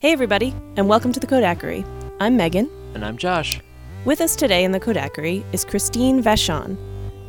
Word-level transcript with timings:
Hey, 0.00 0.12
everybody, 0.12 0.54
and 0.78 0.88
welcome 0.88 1.12
to 1.12 1.20
the 1.20 1.26
Kodakery. 1.26 1.84
I'm 2.20 2.34
Megan. 2.34 2.70
And 2.94 3.04
I'm 3.04 3.18
Josh. 3.18 3.60
With 4.06 4.22
us 4.22 4.34
today 4.34 4.64
in 4.64 4.72
the 4.72 4.80
Kodakery 4.80 5.44
is 5.52 5.62
Christine 5.62 6.22
Vachon. 6.22 6.78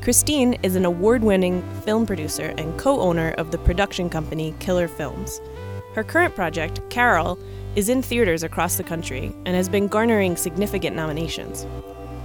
Christine 0.02 0.54
is 0.64 0.78
an 0.78 0.86
award 0.86 1.22
winning 1.22 1.64
film 1.82 2.06
producer 2.06 2.54
and 2.58 2.80
co 2.80 3.02
owner 3.02 3.32
of 3.32 3.52
the 3.52 3.58
production 3.58 4.10
company 4.10 4.56
Killer 4.60 4.88
Films. 4.88 5.42
Her 5.96 6.04
current 6.06 6.34
project, 6.34 6.80
Carol, 6.90 7.38
is 7.76 7.90
in 7.90 8.02
theaters 8.02 8.42
across 8.42 8.78
the 8.78 8.86
country 8.86 9.36
and 9.46 9.54
has 9.54 9.68
been 9.68 9.90
garnering 9.90 10.38
significant 10.38 10.96
nominations. 10.96 11.68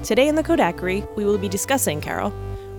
Today 0.04 0.28
in 0.28 0.36
the 0.36 0.44
Kodakery, 0.44 1.12
we 1.16 1.24
will 1.24 1.38
be 1.38 1.48
discussing 1.48 2.00
Carol, 2.00 2.32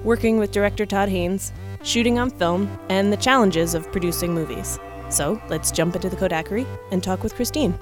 working 0.05 0.37
with 0.37 0.53
director 0.53 0.85
Todd 0.85 1.09
Haynes, 1.09 1.51
shooting 1.83 2.17
on 2.17 2.29
film, 2.29 2.79
and 2.87 3.11
the 3.11 3.17
challenges 3.17 3.73
of 3.73 3.91
producing 3.91 4.33
movies. 4.33 4.79
So 5.09 5.41
let's 5.49 5.71
jump 5.71 5.95
into 5.95 6.09
the 6.09 6.15
Kodakery 6.15 6.67
and 6.91 7.03
talk 7.03 7.23
with 7.23 7.35
Christine. 7.35 7.77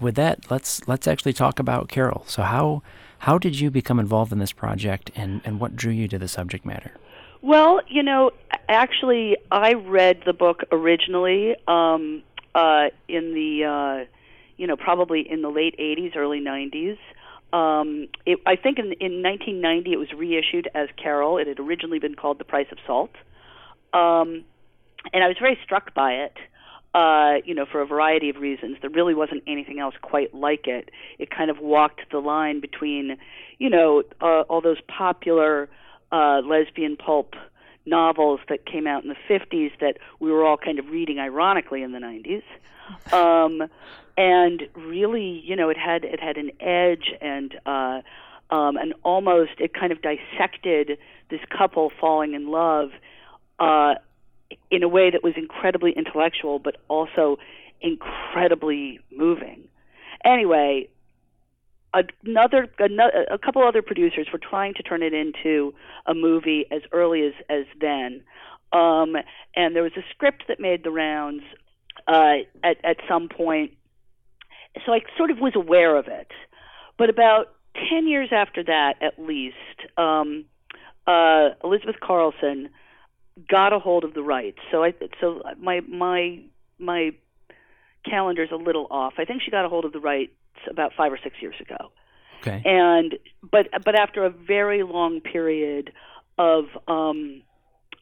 With 0.00 0.14
that, 0.14 0.50
let's 0.50 0.86
let's 0.88 1.06
actually 1.06 1.34
talk 1.34 1.58
about 1.58 1.88
Carol. 1.88 2.24
So 2.26 2.42
how 2.42 2.82
how 3.18 3.36
did 3.36 3.60
you 3.60 3.70
become 3.70 4.00
involved 4.00 4.32
in 4.32 4.38
this 4.38 4.52
project, 4.52 5.10
and 5.14 5.42
and 5.44 5.60
what 5.60 5.76
drew 5.76 5.92
you 5.92 6.08
to 6.08 6.18
the 6.18 6.28
subject 6.28 6.64
matter? 6.64 6.92
Well, 7.42 7.80
you 7.86 8.02
know, 8.02 8.30
actually, 8.68 9.36
I 9.50 9.74
read 9.74 10.22
the 10.24 10.32
book 10.32 10.62
originally 10.72 11.54
um, 11.66 12.22
uh, 12.54 12.88
in 13.08 13.32
the, 13.34 13.64
uh, 13.64 14.10
you 14.58 14.66
know, 14.66 14.76
probably 14.76 15.20
in 15.30 15.42
the 15.42 15.50
late 15.50 15.76
'80s, 15.78 16.16
early 16.16 16.40
'90s. 16.40 16.96
Um, 17.52 18.08
it, 18.24 18.38
I 18.46 18.56
think 18.56 18.78
in, 18.78 18.92
in 19.00 19.22
1990 19.22 19.92
it 19.92 19.96
was 19.96 20.12
reissued 20.12 20.68
as 20.74 20.88
Carol. 20.96 21.38
It 21.38 21.46
had 21.46 21.58
originally 21.58 21.98
been 21.98 22.14
called 22.14 22.38
The 22.38 22.44
Price 22.44 22.68
of 22.70 22.78
Salt. 22.86 23.10
Um, 23.92 24.44
and 25.12 25.24
I 25.24 25.28
was 25.28 25.36
very 25.38 25.58
struck 25.62 25.94
by 25.94 26.12
it. 26.12 26.36
Uh, 26.92 27.34
you 27.44 27.54
know, 27.54 27.66
for 27.70 27.80
a 27.80 27.86
variety 27.86 28.30
of 28.30 28.36
reasons, 28.36 28.76
there 28.80 28.90
really 28.90 29.14
wasn't 29.14 29.42
anything 29.46 29.78
else 29.78 29.94
quite 30.02 30.34
like 30.34 30.66
it. 30.66 30.90
It 31.20 31.30
kind 31.30 31.48
of 31.48 31.60
walked 31.60 32.00
the 32.10 32.18
line 32.18 32.60
between, 32.60 33.16
you 33.58 33.70
know, 33.70 34.02
uh, 34.20 34.40
all 34.42 34.60
those 34.60 34.80
popular 34.88 35.68
uh, 36.10 36.40
lesbian 36.44 36.96
pulp 36.96 37.34
novels 37.86 38.40
that 38.48 38.66
came 38.66 38.88
out 38.88 39.04
in 39.04 39.08
the 39.08 39.16
50s 39.28 39.70
that 39.80 39.98
we 40.18 40.32
were 40.32 40.44
all 40.44 40.56
kind 40.56 40.80
of 40.80 40.88
reading 40.88 41.20
ironically 41.20 41.82
in 41.82 41.92
the 41.92 41.98
90s. 41.98 42.42
Um, 43.12 43.68
and 44.16 44.62
really, 44.74 45.42
you 45.44 45.54
know, 45.54 45.68
it 45.68 45.78
had 45.78 46.04
it 46.04 46.20
had 46.20 46.36
an 46.36 46.50
edge 46.60 47.12
and 47.20 47.54
uh, 47.64 48.00
um, 48.50 48.76
and 48.76 48.94
almost 49.04 49.52
it 49.58 49.72
kind 49.72 49.92
of 49.92 50.02
dissected 50.02 50.98
this 51.30 51.40
couple 51.56 51.92
falling 52.00 52.34
in 52.34 52.50
love 52.50 52.90
uh, 53.60 53.94
in 54.70 54.82
a 54.82 54.88
way 54.88 55.10
that 55.10 55.22
was 55.22 55.34
incredibly 55.36 55.92
intellectual, 55.92 56.58
but 56.58 56.76
also 56.88 57.38
incredibly 57.80 59.00
moving. 59.10 59.68
Anyway, 60.24 60.88
another, 61.92 62.68
another 62.78 63.26
a 63.30 63.38
couple 63.38 63.62
other 63.66 63.82
producers 63.82 64.28
were 64.32 64.38
trying 64.38 64.74
to 64.74 64.82
turn 64.82 65.02
it 65.02 65.14
into 65.14 65.74
a 66.06 66.14
movie 66.14 66.66
as 66.70 66.82
early 66.92 67.22
as 67.26 67.32
as 67.48 67.64
then, 67.80 68.22
um, 68.72 69.16
and 69.56 69.74
there 69.74 69.82
was 69.82 69.96
a 69.96 70.04
script 70.10 70.44
that 70.48 70.60
made 70.60 70.84
the 70.84 70.90
rounds 70.90 71.42
uh, 72.06 72.36
at 72.62 72.76
at 72.84 72.96
some 73.08 73.28
point. 73.28 73.72
So 74.86 74.92
I 74.92 75.00
sort 75.16 75.30
of 75.30 75.38
was 75.38 75.54
aware 75.56 75.96
of 75.96 76.06
it, 76.06 76.30
but 76.96 77.08
about 77.08 77.52
ten 77.90 78.06
years 78.06 78.28
after 78.30 78.62
that, 78.64 78.94
at 79.00 79.18
least, 79.18 79.56
um, 79.96 80.44
uh, 81.06 81.50
Elizabeth 81.64 81.96
Karlsen 82.00 82.68
got 83.48 83.72
a 83.72 83.78
hold 83.78 84.04
of 84.04 84.14
the 84.14 84.22
rights. 84.22 84.58
So 84.70 84.82
I 84.84 84.94
so 85.20 85.42
my 85.58 85.80
my 85.80 86.40
my 86.78 87.12
calendar's 88.08 88.50
a 88.52 88.56
little 88.56 88.86
off. 88.90 89.14
I 89.18 89.24
think 89.24 89.42
she 89.42 89.50
got 89.50 89.64
a 89.64 89.68
hold 89.68 89.84
of 89.84 89.92
the 89.92 90.00
rights 90.00 90.32
about 90.68 90.92
5 90.96 91.12
or 91.12 91.18
6 91.22 91.36
years 91.40 91.54
ago. 91.60 91.92
Okay. 92.40 92.62
And 92.64 93.18
but 93.42 93.68
but 93.84 93.94
after 93.94 94.24
a 94.24 94.30
very 94.30 94.82
long 94.82 95.20
period 95.20 95.92
of 96.38 96.64
um 96.88 97.42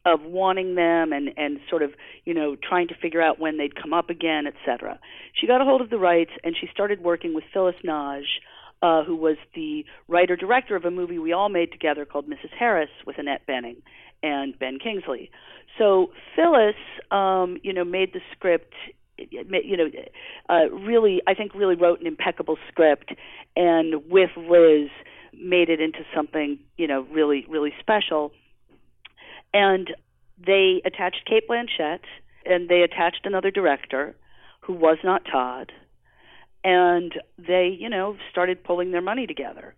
of 0.05 0.21
wanting 0.21 0.75
them 0.75 1.11
and 1.11 1.29
and 1.37 1.59
sort 1.69 1.83
of 1.83 1.91
you 2.25 2.33
know 2.33 2.55
trying 2.55 2.87
to 2.87 2.95
figure 2.95 3.21
out 3.21 3.39
when 3.39 3.57
they'd 3.57 3.75
come 3.75 3.93
up 3.93 4.09
again, 4.09 4.45
etc. 4.47 4.99
She 5.33 5.47
got 5.47 5.61
a 5.61 5.65
hold 5.65 5.81
of 5.81 5.89
the 5.89 5.99
rights 5.99 6.31
and 6.43 6.55
she 6.59 6.67
started 6.71 7.01
working 7.01 7.33
with 7.33 7.43
Phyllis 7.53 7.75
Nagy, 7.83 8.25
uh, 8.81 9.03
who 9.03 9.15
was 9.15 9.35
the 9.55 9.85
writer 10.07 10.37
director 10.37 10.75
of 10.77 10.85
a 10.85 10.91
movie 10.91 11.19
we 11.19 11.33
all 11.33 11.49
made 11.49 11.71
together 11.71 12.05
called 12.05 12.27
Mrs. 12.29 12.51
Harris 12.57 12.89
with 13.05 13.17
Annette 13.17 13.45
Bening 13.47 13.81
and 14.23 14.57
Ben 14.57 14.79
Kingsley. 14.79 15.31
So 15.77 16.11
Phyllis, 16.35 16.75
um, 17.11 17.57
you 17.63 17.73
know, 17.73 17.83
made 17.83 18.13
the 18.13 18.21
script. 18.31 18.73
You 19.17 19.75
know, 19.75 19.89
uh, 20.47 20.69
really, 20.71 21.21
I 21.27 21.33
think, 21.33 21.53
really 21.53 21.75
wrote 21.75 21.99
an 21.99 22.07
impeccable 22.07 22.57
script, 22.69 23.11
and 23.55 24.09
with 24.09 24.29
Liz, 24.37 24.89
made 25.33 25.69
it 25.69 25.81
into 25.81 25.99
something 26.15 26.57
you 26.77 26.87
know 26.87 27.05
really, 27.11 27.45
really 27.49 27.73
special. 27.79 28.31
And 29.53 29.89
they 30.45 30.81
attached 30.85 31.25
Cate 31.25 31.49
Blanchett, 31.49 31.99
and 32.45 32.69
they 32.69 32.81
attached 32.81 33.25
another 33.25 33.51
director, 33.51 34.15
who 34.61 34.73
was 34.73 34.97
not 35.03 35.23
Todd, 35.29 35.71
and 36.63 37.13
they, 37.37 37.75
you 37.77 37.89
know, 37.89 38.15
started 38.31 38.63
pulling 38.63 38.91
their 38.91 39.01
money 39.01 39.27
together. 39.27 39.75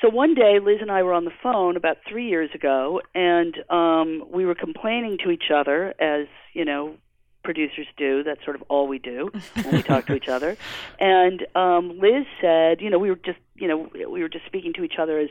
So 0.00 0.08
one 0.10 0.34
day, 0.34 0.58
Liz 0.62 0.78
and 0.80 0.90
I 0.90 1.02
were 1.02 1.12
on 1.12 1.24
the 1.24 1.32
phone 1.42 1.76
about 1.76 1.98
three 2.08 2.28
years 2.28 2.50
ago, 2.54 3.00
and 3.14 3.56
um, 3.70 4.24
we 4.30 4.44
were 4.44 4.54
complaining 4.54 5.18
to 5.24 5.30
each 5.30 5.50
other, 5.54 5.94
as 6.00 6.26
you 6.52 6.64
know, 6.64 6.96
producers 7.42 7.86
do. 7.96 8.22
That's 8.22 8.42
sort 8.44 8.56
of 8.56 8.62
all 8.68 8.88
we 8.88 8.98
do 8.98 9.30
when 9.62 9.76
we 9.76 9.82
talk 9.82 10.06
to 10.06 10.14
each 10.14 10.28
other. 10.28 10.56
And 11.00 11.46
um, 11.54 11.98
Liz 11.98 12.24
said, 12.40 12.80
you 12.80 12.88
know, 12.88 12.98
we 12.98 13.10
were 13.10 13.16
just, 13.16 13.38
you 13.56 13.68
know, 13.68 13.88
we 13.92 14.22
were 14.22 14.28
just 14.28 14.46
speaking 14.46 14.72
to 14.74 14.84
each 14.84 14.94
other 14.98 15.18
as 15.18 15.28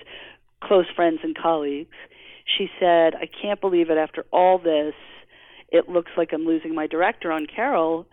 close 0.62 0.86
friends 0.96 1.20
and 1.24 1.36
colleagues. 1.38 1.96
She 2.46 2.70
said, 2.80 3.16
"I 3.16 3.26
can't 3.26 3.62
believe 3.62 3.90
it. 3.90 3.98
After 3.98 4.26
all 4.32 4.58
this, 4.58 4.94
it 5.70 5.90
looks 5.90 6.12
like 6.18 6.34
I'm 6.34 6.46
losing 6.46 6.76
my 6.76 6.88
director 6.88 7.32
on 7.32 7.48
Carol. 7.48 8.06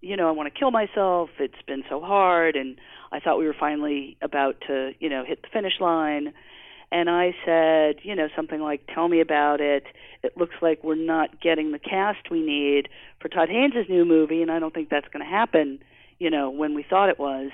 You 0.00 0.16
know, 0.16 0.28
I 0.28 0.32
want 0.32 0.52
to 0.52 0.58
kill 0.58 0.70
myself. 0.70 1.30
It's 1.38 1.62
been 1.66 1.84
so 1.88 2.00
hard, 2.00 2.56
and." 2.56 2.78
I 3.12 3.20
thought 3.20 3.38
we 3.38 3.46
were 3.46 3.56
finally 3.58 4.16
about 4.20 4.60
to, 4.66 4.92
you 4.98 5.08
know, 5.08 5.24
hit 5.24 5.42
the 5.42 5.48
finish 5.52 5.80
line. 5.80 6.32
And 6.92 7.10
I 7.10 7.34
said, 7.44 7.96
you 8.02 8.14
know, 8.14 8.28
something 8.36 8.60
like, 8.60 8.86
"Tell 8.94 9.08
me 9.08 9.20
about 9.20 9.60
it. 9.60 9.84
It 10.22 10.36
looks 10.36 10.54
like 10.62 10.84
we're 10.84 10.94
not 10.94 11.40
getting 11.40 11.72
the 11.72 11.78
cast 11.78 12.30
we 12.30 12.42
need 12.42 12.88
for 13.20 13.28
Todd 13.28 13.48
Haynes' 13.48 13.88
new 13.88 14.04
movie, 14.04 14.42
and 14.42 14.50
I 14.50 14.58
don't 14.58 14.72
think 14.72 14.88
that's 14.88 15.08
going 15.08 15.24
to 15.24 15.30
happen, 15.30 15.80
you 16.18 16.30
know, 16.30 16.50
when 16.50 16.74
we 16.74 16.82
thought 16.82 17.08
it 17.08 17.18
was." 17.18 17.50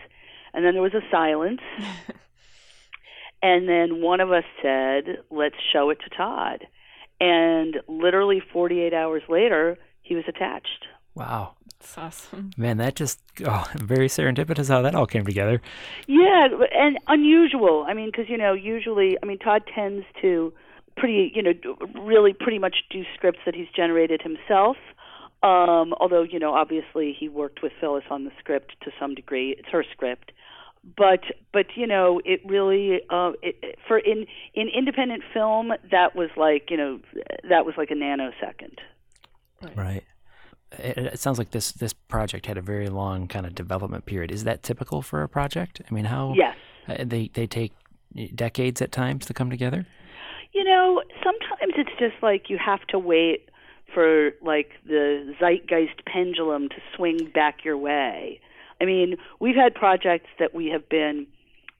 And 0.53 0.65
then 0.65 0.75
there 0.75 0.83
was 0.83 0.95
a 0.95 1.01
silence. 1.11 1.63
and 3.43 3.67
then 3.69 4.03
one 4.03 4.21
of 4.21 4.31
us 4.31 4.45
said, 4.61 5.23
"Let's 5.31 5.57
show 5.73 5.89
it 5.91 6.01
to 6.01 6.11
Todd." 6.11 6.67
And 7.21 7.81
literally 7.89 8.41
48 8.41 8.93
hours 8.93 9.23
later, 9.29 9.79
he 10.03 10.15
was 10.15 10.25
attached. 10.29 10.87
Wow. 11.15 11.55
That's 11.83 11.99
awesome. 11.99 12.53
Man, 12.57 12.77
that 12.77 12.95
just 12.95 13.19
oh, 13.45 13.67
very 13.75 14.07
serendipitous 14.07 14.69
how 14.69 14.83
that 14.83 14.95
all 14.95 15.07
came 15.07 15.27
together. 15.27 15.61
Yeah, 16.07 16.47
and 16.73 16.97
unusual. 17.09 17.85
I 17.89 17.93
mean, 17.93 18.07
because 18.07 18.29
you 18.29 18.39
know, 18.39 18.53
usually, 18.53 19.19
I 19.21 19.27
mean, 19.27 19.39
Todd 19.39 19.65
tends 19.75 20.07
to 20.21 20.53
pretty, 20.97 21.33
you 21.35 21.43
know, 21.43 21.53
really 22.01 22.35
pretty 22.35 22.61
much 22.61 22.77
do 22.89 23.03
scripts 23.17 23.41
that 23.47 23.57
he's 23.57 23.67
generated 23.75 24.23
himself. 24.23 24.77
Um, 25.43 25.93
although, 25.99 26.23
you 26.23 26.39
know, 26.39 26.55
obviously 26.55 27.17
he 27.19 27.29
worked 27.29 27.65
with 27.65 27.73
Phyllis 27.81 28.05
on 28.11 28.25
the 28.25 28.31
script 28.39 28.77
to 28.83 28.93
some 29.01 29.17
degree. 29.17 29.57
It's 29.59 29.69
her 29.71 29.85
script. 29.91 30.31
But 30.97 31.21
but 31.53 31.67
you 31.77 31.87
know 31.87 32.21
it 32.25 32.41
really 32.45 33.01
uh, 33.09 33.33
it, 33.41 33.79
for 33.87 33.99
in 33.99 34.27
in 34.55 34.69
independent 34.69 35.23
film 35.33 35.73
that 35.93 36.17
was 36.17 36.29
like 36.37 36.71
you 36.71 36.77
know 36.77 36.99
that 37.49 37.65
was 37.65 37.75
like 37.77 37.93
a 37.93 37.95
nanosecond. 37.95 38.79
Right. 39.63 39.77
right 39.77 40.05
it, 40.79 40.99
it, 40.99 41.19
sounds 41.19 41.39
like 41.39 41.51
this 41.51 41.73
this 41.73 41.93
project 41.93 42.47
had 42.47 42.59
a 42.59 42.63
very 42.63 42.89
long 42.89 43.29
kind 43.29 43.47
of 43.47 43.55
development 43.55 44.07
period. 44.07 44.31
Is 44.31 44.45
that 44.45 44.63
typical 44.63 45.03
for 45.03 45.23
a 45.23 45.29
project? 45.29 45.81
I 45.89 45.95
mean, 45.95 46.05
how? 46.05 46.35
Yes. 46.37 46.57
Uh, 46.89 47.05
they 47.05 47.31
they 47.35 47.47
take 47.47 47.73
decades 48.35 48.83
at 48.83 48.93
times 48.93 49.27
to 49.27 49.35
come 49.35 49.51
together. 49.51 49.87
You 50.53 50.65
know, 50.65 51.03
sometimes 51.23 51.75
it's 51.77 51.99
just 51.99 52.23
like 52.23 52.51
you 52.51 52.59
have 52.59 52.87
to 52.89 52.99
wait 52.99 53.49
for 53.95 54.33
like 54.43 54.71
the 54.87 55.35
zeitgeist 55.41 56.05
pendulum 56.07 56.69
to 56.69 56.77
swing 56.97 57.31
back 57.35 57.65
your 57.65 57.77
way. 57.77 58.41
I 58.81 58.85
mean, 58.85 59.17
we've 59.41 59.57
had 59.57 59.75
projects 59.75 60.29
that 60.39 60.55
we 60.55 60.67
have 60.69 60.89
been 60.89 61.27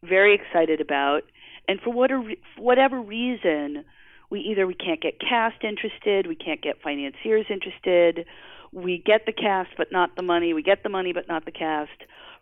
very 0.03 0.35
excited 0.35 0.81
about, 0.81 1.23
and 1.69 1.81
for 1.81 1.91
whatever 1.91 2.33
whatever 2.57 3.01
reason, 3.01 3.85
we 4.31 4.41
either 4.41 4.67
we 4.67 4.75
can't 4.75 5.01
get 5.01 5.21
cast 5.21 5.63
interested, 5.65 6.27
we 6.27 6.37
can't 6.37 6.63
get 6.63 6.81
financiers 6.83 7.47
interested, 7.51 8.25
we 8.73 9.03
get 9.05 9.27
the 9.27 9.33
cast 9.33 9.71
but 9.77 9.93
not 9.93 10.17
the 10.17 10.23
money, 10.23 10.55
we 10.55 10.63
get 10.63 10.83
the 10.83 10.89
money 10.89 11.13
but 11.13 11.29
not 11.29 11.45
the 11.45 11.53
cast. 11.53 11.91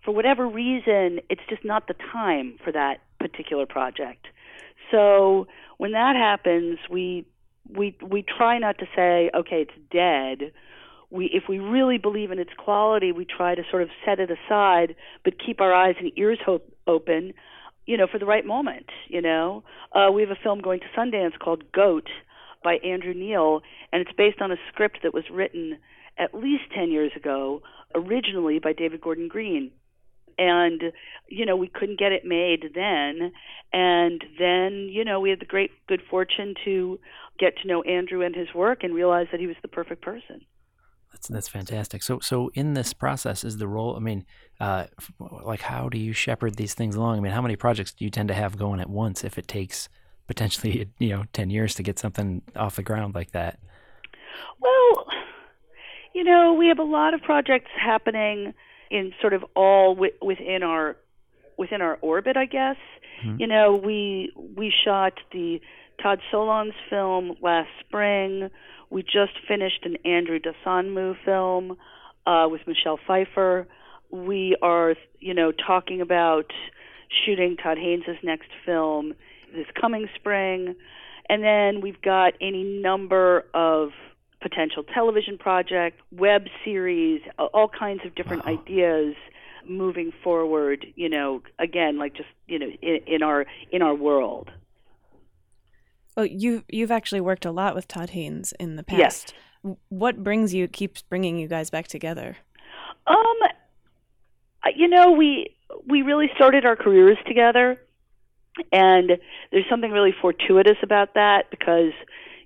For 0.05 0.12
whatever 0.12 0.49
reason, 0.49 1.21
it's 1.29 1.43
just 1.49 1.65
not 1.65 1.87
the 1.87 1.94
time 2.12 2.56
for 2.65 2.73
that 2.73 2.99
particular 3.19 3.67
project. 3.67 4.27
So 4.91 5.47
when 5.77 5.93
that 5.93 6.17
happens, 6.17 6.79
we 6.88 7.27
we 7.69 7.97
we 8.00 8.23
try 8.23 8.59
not 8.59 8.79
to 8.79 8.87
say, 8.97 9.31
okay, 9.35 9.67
it's 9.67 9.79
dead. 9.93 10.53
we 11.11 11.27
if 11.27 11.44
we 11.49 11.59
really 11.59 11.99
believe 11.99 12.31
in 12.31 12.38
its 12.38 12.50
quality, 12.56 13.12
we 13.12 13.25
try 13.25 13.55
to 13.55 13.62
sort 13.71 13.83
of 13.83 13.91
set 14.05 14.21
it 14.21 14.31
aside, 14.31 14.94
but 15.25 15.35
keep 15.44 15.61
our 15.61 15.75
eyes 15.75 15.97
and 15.99 16.11
ears 16.17 16.38
open, 16.87 17.33
you 17.87 17.97
know, 17.97 18.06
for 18.06 18.19
the 18.19 18.26
right 18.26 18.47
moment. 18.47 18.87
You 19.09 19.21
know, 19.21 19.65
uh, 19.93 20.11
we 20.12 20.23
have 20.23 20.31
a 20.31 20.43
film 20.43 20.61
going 20.61 20.81
to 20.81 20.87
Sundance 20.97 21.38
called 21.38 21.71
Goat 21.73 22.09
by 22.62 22.76
Andrew 22.85 23.15
Neel, 23.15 23.62
and 23.93 24.00
it's 24.00 24.12
based 24.17 24.41
on 24.41 24.53
a 24.53 24.56
script 24.73 24.99
that 25.03 25.15
was 25.15 25.25
written 25.31 25.79
at 26.21 26.35
least 26.35 26.65
ten 26.75 26.91
years 26.91 27.13
ago, 27.17 27.63
originally 27.95 28.59
by 28.59 28.73
David 28.73 29.01
Gordon 29.01 29.29
Green. 29.29 29.73
And 30.39 30.93
you 31.29 31.45
know 31.45 31.57
we 31.57 31.69
couldn't 31.69 31.99
get 31.99 32.13
it 32.13 32.25
made 32.25 32.71
then, 32.75 33.33
and 33.73 34.25
then 34.39 34.89
you 34.91 35.05
know 35.05 35.21
we 35.21 35.31
had 35.31 35.41
the 35.41 35.47
great 35.47 35.71
good 35.87 36.03
fortune 36.09 36.55
to 36.65 36.99
get 37.39 37.57
to 37.59 37.69
know 37.69 37.83
Andrew 37.83 38.23
and 38.23 38.35
his 38.35 38.55
work 38.55 38.85
and 38.85 38.95
realize 38.95 39.27
that 39.33 39.41
he 39.41 39.47
was 39.47 39.57
the 39.63 39.69
perfect 39.69 40.03
person. 40.03 40.43
That's 41.13 41.29
that's 41.29 41.49
fantastic. 41.49 42.03
So 42.03 42.21
so 42.21 42.51
in 42.55 42.75
this 42.75 42.93
process 42.93 43.45
is 43.45 43.59
the 43.59 43.67
role. 43.67 43.97
I 43.97 43.99
mean, 43.99 44.25
uh, 44.61 44.87
like 45.19 45.61
how 45.61 45.89
do 45.89 45.99
you 45.99 46.13
shepherd 46.13 46.57
these 46.57 46.75
things 46.75 46.95
along? 46.95 47.19
I 47.19 47.21
mean, 47.21 47.33
how 47.33 47.43
many 47.43 47.57
projects 47.57 47.93
do 47.93 48.05
you 48.05 48.11
tend 48.11 48.29
to 48.29 48.35
have 48.35 48.57
going 48.57 48.81
at 48.81 48.89
once 48.89 49.25
if 49.25 49.37
it 49.37 49.49
takes 49.49 49.89
potentially 50.27 50.89
you 50.99 51.09
know 51.11 51.25
ten 51.33 51.51
years 51.51 51.75
to 51.75 51.83
get 51.83 51.99
something 51.99 52.43
off 52.55 52.77
the 52.77 52.83
ground 52.83 53.15
like 53.15 53.33
that? 53.33 53.59
Well, 54.61 55.07
you 56.15 56.25
know, 56.25 56.55
we 56.55 56.69
have 56.69 56.79
a 56.79 56.85
lot 56.85 57.15
of 57.15 57.23
projects 57.23 57.71
happening 57.79 58.55
in 58.91 59.12
sort 59.21 59.33
of 59.33 59.45
all 59.55 59.95
w- 59.95 60.12
within 60.21 60.62
our 60.62 60.97
within 61.57 61.83
our 61.83 61.99
orbit, 62.01 62.37
I 62.37 62.47
guess. 62.47 62.77
Mm-hmm. 63.25 63.41
You 63.41 63.47
know, 63.47 63.81
we 63.83 64.33
we 64.37 64.73
shot 64.85 65.15
the 65.33 65.61
Todd 66.03 66.21
Solondz 66.33 66.73
film 66.89 67.37
last 67.43 67.69
spring. 67.81 68.49
We 68.89 69.03
just 69.03 69.33
finished 69.47 69.85
an 69.85 69.97
Andrew 70.05 70.39
Dosunmu 70.41 71.17
film 71.25 71.77
uh, 72.27 72.47
with 72.51 72.62
Michelle 72.67 72.99
Pfeiffer. 73.07 73.69
We 74.11 74.57
are, 74.62 74.95
you 75.21 75.35
know, 75.35 75.53
talking 75.53 76.01
about 76.01 76.51
shooting 77.25 77.57
Todd 77.57 77.79
Haynes' 77.79 78.17
next 78.23 78.49
film 78.67 79.15
this 79.55 79.67
coming 79.81 80.09
spring. 80.17 80.75
And 81.29 81.45
then 81.45 81.81
we've 81.81 82.01
got 82.01 82.35
any 82.41 82.65
number 82.65 83.45
of 83.55 83.91
potential 84.41 84.83
television 84.83 85.39
project, 85.39 86.01
web 86.13 86.47
series, 86.65 87.21
all 87.39 87.69
kinds 87.69 88.01
of 88.05 88.15
different 88.15 88.45
wow. 88.47 88.53
ideas 88.53 89.15
moving 89.69 90.13
forward, 90.23 90.87
you 90.97 91.09
know, 91.09 91.43
again, 91.59 91.99
like 91.99 92.15
just, 92.15 92.29
you 92.47 92.59
know, 92.59 92.69
in, 92.83 93.01
in 93.07 93.23
our 93.23 93.47
in 93.71 93.83
our 93.83 93.95
world. 93.95 94.51
Oh, 96.17 96.23
you 96.23 96.65
you've 96.69 96.91
actually 96.91 97.21
worked 97.21 97.45
a 97.45 97.51
lot 97.51 97.75
with 97.75 97.87
Todd 97.87 98.11
Haynes 98.11 98.53
in 98.59 98.77
the 98.77 98.83
past. 98.83 98.99
Yes. 98.99 99.77
What 99.91 100.23
brings 100.23 100.55
you 100.55 100.69
keeps 100.69 101.03
bringing 101.03 101.39
you 101.39 101.47
guys 101.47 101.71
back 101.71 101.87
together? 101.87 102.37
Um, 103.07 103.37
you 104.75 104.89
know, 104.89 105.11
we 105.13 105.55
we 105.87 106.03
really 106.03 106.31
started 106.35 106.65
our 106.65 106.77
careers 106.77 107.19
together, 107.27 107.79
and 108.73 109.13
there's 109.53 109.67
something 109.69 109.91
really 109.91 110.15
fortuitous 110.21 110.79
about 110.83 111.15
that 111.15 111.51
because 111.51 111.93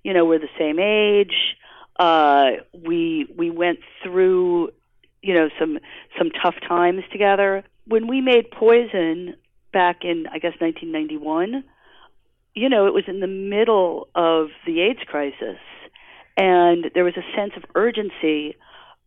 you 0.03 0.13
know 0.13 0.25
we're 0.25 0.39
the 0.39 0.49
same 0.59 0.79
age. 0.79 1.57
Uh, 1.99 2.63
we 2.73 3.27
we 3.37 3.51
went 3.51 3.79
through 4.03 4.71
you 5.23 5.35
know 5.35 5.49
some 5.59 5.79
some 6.19 6.31
tough 6.31 6.57
times 6.67 7.03
together. 7.13 7.65
When 7.87 8.09
we 8.09 8.21
made 8.21 8.51
Poison 8.51 9.37
back 9.73 10.05
in 10.05 10.27
I 10.27 10.39
guess 10.39 10.55
1991 10.59 11.65
you 12.55 12.69
know, 12.69 12.87
it 12.87 12.95
was 12.95 13.05
in 13.09 13.21
the 13.21 13.27
middle 13.27 14.09
of 14.15 14.49
the 14.65 14.81
AIDS 14.81 15.01
crisis, 15.07 15.59
and 16.37 16.91
there 16.95 17.05
was 17.05 17.15
a 17.17 17.37
sense 17.37 17.53
of 17.57 17.65
urgency 17.75 18.57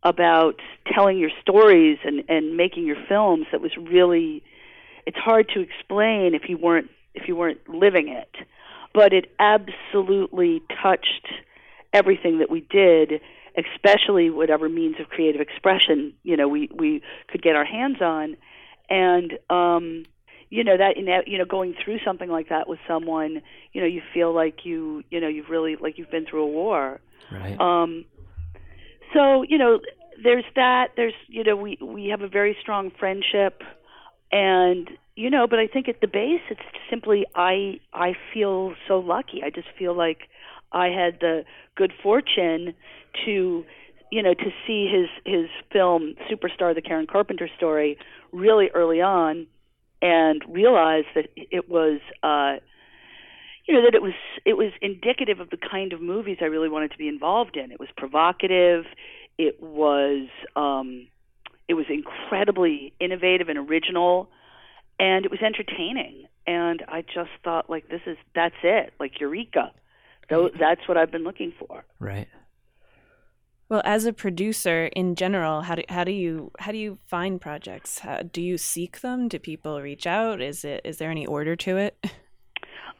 about 0.02 0.60
telling 0.92 1.18
your 1.18 1.30
stories 1.40 1.98
and 2.04 2.22
and 2.28 2.56
making 2.56 2.86
your 2.86 2.96
films 3.08 3.46
that 3.50 3.60
was 3.60 3.72
really 3.76 4.42
it's 5.06 5.16
hard 5.16 5.48
to 5.48 5.60
explain 5.60 6.34
if 6.34 6.48
you 6.48 6.56
weren't 6.56 6.88
if 7.14 7.26
you 7.26 7.34
weren't 7.34 7.58
living 7.68 8.08
it 8.08 8.30
but 8.94 9.12
it 9.12 9.26
absolutely 9.40 10.62
touched 10.80 11.26
everything 11.92 12.38
that 12.38 12.50
we 12.50 12.60
did 12.60 13.20
especially 13.56 14.30
whatever 14.30 14.68
means 14.68 14.96
of 15.00 15.08
creative 15.08 15.40
expression 15.40 16.12
you 16.22 16.36
know 16.36 16.46
we 16.48 16.68
we 16.74 17.02
could 17.28 17.42
get 17.42 17.56
our 17.56 17.64
hands 17.64 18.00
on. 18.00 18.36
And 18.90 19.38
um 19.50 20.04
you 20.50 20.64
know 20.64 20.76
that 20.76 20.96
you 21.26 21.38
know 21.38 21.44
going 21.44 21.74
through 21.82 21.98
something 22.04 22.30
like 22.30 22.48
that 22.48 22.68
with 22.68 22.78
someone 22.86 23.42
you 23.72 23.80
know 23.80 23.86
you 23.86 24.02
feel 24.14 24.34
like 24.34 24.64
you 24.64 25.02
you 25.10 25.20
know 25.20 25.28
you've 25.28 25.50
really 25.50 25.76
like 25.76 25.98
you've 25.98 26.10
been 26.10 26.26
through 26.26 26.44
a 26.44 26.46
war. 26.46 27.00
Right. 27.30 27.58
Um 27.60 28.04
so 29.12 29.42
you 29.42 29.58
know 29.58 29.80
there's 30.22 30.44
that 30.54 30.92
there's 30.96 31.14
you 31.28 31.44
know 31.44 31.56
we 31.56 31.78
we 31.80 32.08
have 32.08 32.22
a 32.22 32.28
very 32.28 32.56
strong 32.60 32.90
friendship. 32.98 33.62
And 34.30 34.90
you 35.16 35.30
know 35.30 35.46
but 35.48 35.58
i 35.58 35.66
think 35.66 35.88
at 35.88 36.00
the 36.00 36.06
base 36.06 36.42
it's 36.48 36.60
simply 36.88 37.26
i 37.34 37.80
i 37.92 38.12
feel 38.32 38.74
so 38.86 39.00
lucky. 39.00 39.42
I 39.42 39.50
just 39.50 39.68
feel 39.78 39.94
like 39.94 40.28
i 40.72 40.86
had 40.86 41.18
the 41.20 41.44
good 41.76 41.92
fortune 42.02 42.74
to 43.24 43.64
you 44.10 44.22
know 44.22 44.34
to 44.34 44.50
see 44.66 44.88
his 44.90 45.08
his 45.24 45.48
film 45.72 46.14
superstar 46.30 46.74
the 46.74 46.82
karen 46.82 47.06
carpenter 47.06 47.48
story 47.56 47.98
really 48.32 48.70
early 48.74 49.00
on 49.00 49.46
and 50.00 50.42
realized 50.48 51.08
that 51.14 51.28
it 51.36 51.68
was 51.68 52.00
uh 52.22 52.56
you 53.68 53.74
know 53.74 53.82
that 53.82 53.94
it 53.94 54.02
was 54.02 54.14
it 54.44 54.56
was 54.56 54.72
indicative 54.80 55.40
of 55.40 55.50
the 55.50 55.58
kind 55.58 55.92
of 55.92 56.00
movies 56.00 56.38
I 56.40 56.46
really 56.46 56.70
wanted 56.70 56.90
to 56.92 56.98
be 56.98 57.06
involved 57.06 57.56
in. 57.56 57.70
It 57.70 57.78
was 57.78 57.90
provocative. 57.96 58.86
It 59.36 59.62
was 59.62 60.28
um 60.56 61.06
it 61.68 61.74
was 61.74 61.86
incredibly 61.90 62.94
innovative 62.98 63.48
and 63.48 63.58
original 63.58 64.30
and 64.98 65.24
it 65.26 65.30
was 65.30 65.40
entertaining 65.44 66.24
and 66.46 66.82
I 66.88 67.02
just 67.02 67.30
thought 67.44 67.68
like 67.68 67.88
this 67.88 68.00
is 68.06 68.16
that's 68.34 68.56
it 68.62 68.94
like 68.98 69.20
eureka. 69.20 69.72
So 70.30 70.50
that's 70.58 70.86
what 70.86 70.96
I've 70.96 71.10
been 71.10 71.24
looking 71.24 71.52
for. 71.58 71.84
Right. 71.98 72.28
Well, 73.68 73.82
as 73.84 74.06
a 74.06 74.12
producer 74.12 74.86
in 74.86 75.14
general, 75.14 75.62
how 75.62 75.74
do 75.74 75.82
how 75.88 76.04
do 76.04 76.12
you 76.12 76.52
how 76.58 76.72
do 76.72 76.78
you 76.78 76.98
find 77.06 77.40
projects? 77.40 77.98
How, 77.98 78.22
do 78.22 78.40
you 78.40 78.56
seek 78.56 79.00
them? 79.00 79.28
Do 79.28 79.38
people 79.38 79.80
reach 79.82 80.06
out? 80.06 80.40
Is 80.40 80.64
it 80.64 80.80
is 80.84 80.96
there 80.98 81.10
any 81.10 81.26
order 81.26 81.54
to 81.56 81.76
it? 81.76 82.06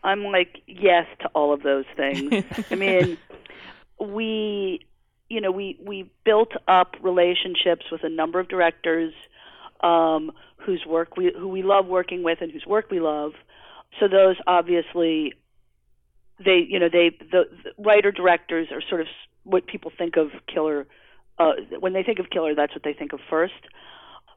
I'm 0.05 0.25
like 0.25 0.63
yes 0.67 1.07
to 1.21 1.29
all 1.29 1.53
of 1.55 1.63
those 1.63 1.87
things. 1.97 2.45
I 2.71 2.75
mean, 2.75 3.19
we 3.99 4.87
you 5.29 5.41
know, 5.41 5.51
we 5.51 5.79
we 5.83 6.11
built 6.25 6.53
up 6.67 6.97
relationships 7.03 7.87
with 7.91 8.03
a 8.05 8.09
number 8.09 8.41
of 8.41 8.49
directors 8.49 9.13
um, 9.83 10.33
whose 10.57 10.85
work 10.87 11.17
we 11.17 11.33
who 11.37 11.49
we 11.49 11.63
love 11.63 11.87
working 11.87 12.23
with 12.23 12.39
and 12.41 12.51
whose 12.51 12.67
work 12.67 12.91
we 12.91 13.01
love. 13.01 13.33
So 14.01 14.09
those 14.09 14.37
obviously 14.47 15.35
they 16.45 16.65
you 16.69 16.79
know 16.79 16.89
they 16.91 17.11
the, 17.33 17.45
the 17.65 17.83
writer 17.83 18.13
directors 18.13 18.69
are 18.71 18.83
sort 18.89 19.01
of 19.01 19.07
what 19.45 19.67
people 19.67 19.91
think 19.97 20.17
of 20.17 20.29
killer 20.53 20.87
uh 21.39 21.53
when 21.81 21.93
they 21.93 22.03
think 22.03 22.19
of 22.19 22.31
killer 22.31 22.55
that's 22.55 22.75
what 22.75 22.83
they 22.85 22.93
think 22.93 23.13
of 23.13 23.21
first. 23.29 23.55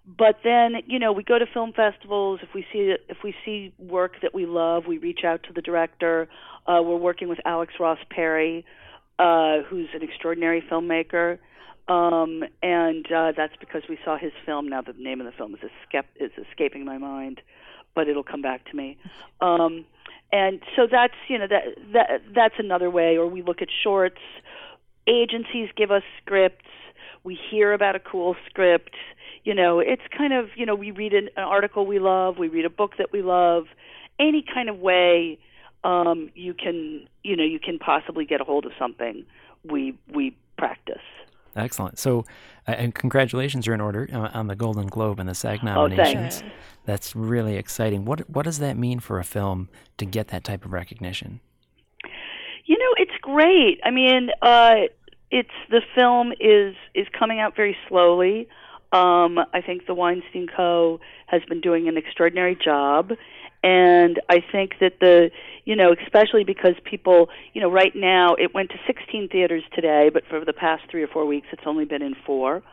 But 0.05 0.39
then 0.43 0.77
you 0.87 0.97
know 0.97 1.11
we 1.11 1.23
go 1.23 1.37
to 1.37 1.45
film 1.45 1.73
festivals. 1.73 2.39
If 2.41 2.49
we 2.55 2.65
see 2.73 2.95
if 3.07 3.17
we 3.23 3.35
see 3.45 3.73
work 3.77 4.13
that 4.21 4.33
we 4.33 4.45
love 4.45 4.85
we 4.87 4.97
reach 4.97 5.23
out 5.25 5.43
to 5.43 5.53
the 5.53 5.61
director. 5.61 6.27
Uh 6.65 6.81
we're 6.83 6.97
working 6.97 7.29
with 7.29 7.39
Alex 7.45 7.73
Ross 7.79 7.99
Perry 8.09 8.65
uh 9.19 9.59
who's 9.69 9.89
an 9.93 10.01
extraordinary 10.01 10.61
filmmaker. 10.61 11.37
Um 11.87 12.43
and 12.63 13.05
uh 13.11 13.31
that's 13.37 13.55
because 13.59 13.83
we 13.87 13.99
saw 14.03 14.17
his 14.17 14.31
film. 14.45 14.67
Now 14.69 14.81
the 14.81 14.93
name 14.93 15.21
of 15.21 15.25
the 15.25 15.33
film 15.33 15.53
is 15.53 15.59
escape 15.83 16.05
is 16.19 16.31
escaping 16.49 16.83
my 16.85 16.97
mind 16.97 17.41
but 17.93 18.07
it'll 18.07 18.23
come 18.23 18.41
back 18.41 18.65
to 18.71 18.75
me. 18.75 18.97
Um 19.39 19.85
and 20.31 20.61
so 20.75 20.87
that's 20.89 21.13
you 21.27 21.37
know 21.37 21.47
that 21.47 21.63
that 21.93 22.21
that's 22.33 22.55
another 22.57 22.89
way 22.89 23.17
or 23.17 23.27
we 23.27 23.41
look 23.41 23.61
at 23.61 23.67
shorts. 23.83 24.21
Agencies 25.07 25.69
give 25.75 25.91
us 25.91 26.03
scripts. 26.21 26.65
We 27.23 27.37
hear 27.49 27.73
about 27.73 27.95
a 27.95 27.99
cool 27.99 28.35
script. 28.49 28.95
You 29.43 29.53
know 29.53 29.79
it's 29.79 30.03
kind 30.15 30.33
of 30.33 30.49
you 30.55 30.65
know 30.65 30.75
we 30.75 30.91
read 30.91 31.13
an, 31.13 31.29
an 31.35 31.43
article 31.43 31.85
we 31.85 31.99
love 31.99 32.37
we 32.37 32.47
read 32.47 32.65
a 32.65 32.69
book 32.69 32.93
that 32.97 33.11
we 33.11 33.21
love. 33.21 33.65
Any 34.19 34.43
kind 34.53 34.69
of 34.69 34.79
way 34.79 35.39
um 35.83 36.29
you 36.35 36.53
can 36.53 37.07
you 37.23 37.35
know 37.35 37.43
you 37.43 37.59
can 37.59 37.79
possibly 37.79 38.25
get 38.25 38.39
a 38.39 38.43
hold 38.43 38.65
of 38.65 38.71
something 38.77 39.25
we 39.63 39.97
we 40.13 40.35
practice. 40.57 41.01
Excellent. 41.55 41.99
So, 41.99 42.25
and 42.77 42.95
congratulations 42.95 43.67
are 43.67 43.73
in 43.73 43.81
order 43.81 44.07
uh, 44.11 44.29
on 44.33 44.47
the 44.47 44.55
Golden 44.55 44.87
Globe 44.87 45.19
and 45.19 45.27
the 45.27 45.35
SAG 45.35 45.63
nominations. 45.63 46.43
Oh, 46.45 46.51
That's 46.85 47.15
really 47.15 47.57
exciting. 47.57 48.05
What 48.05 48.29
what 48.29 48.43
does 48.43 48.59
that 48.59 48.77
mean 48.77 48.99
for 48.99 49.19
a 49.19 49.23
film 49.23 49.69
to 49.97 50.05
get 50.05 50.29
that 50.29 50.43
type 50.43 50.65
of 50.65 50.73
recognition? 50.73 51.39
You 52.65 52.77
know, 52.77 52.93
it's 52.97 53.17
great. 53.21 53.79
I 53.83 53.91
mean, 53.91 54.29
uh, 54.41 54.75
it's 55.29 55.49
the 55.69 55.81
film 55.95 56.33
is 56.39 56.75
is 56.93 57.07
coming 57.17 57.39
out 57.39 57.55
very 57.55 57.75
slowly. 57.87 58.47
Um, 58.93 59.39
I 59.53 59.61
think 59.65 59.85
the 59.87 59.93
Weinstein 59.93 60.47
Co. 60.53 60.99
has 61.27 61.41
been 61.47 61.61
doing 61.61 61.87
an 61.87 61.95
extraordinary 61.95 62.57
job, 62.61 63.11
And 63.63 64.19
I 64.27 64.43
think 64.51 64.79
that 64.79 64.99
the, 64.99 65.29
you 65.65 65.75
know, 65.75 65.93
especially 66.03 66.43
because 66.43 66.73
people, 66.83 67.29
you 67.53 67.61
know, 67.61 67.69
right 67.69 67.95
now 67.95 68.33
it 68.35 68.53
went 68.53 68.69
to 68.71 68.77
16 68.87 69.29
theaters 69.29 69.63
today, 69.73 70.09
but 70.11 70.23
for 70.27 70.43
the 70.43 70.53
past 70.53 70.83
three 70.89 71.03
or 71.03 71.07
four 71.07 71.25
weeks 71.25 71.47
it's 71.51 71.63
only 71.65 71.85
been 71.85 72.01
in 72.01 72.15
four. 72.25 72.63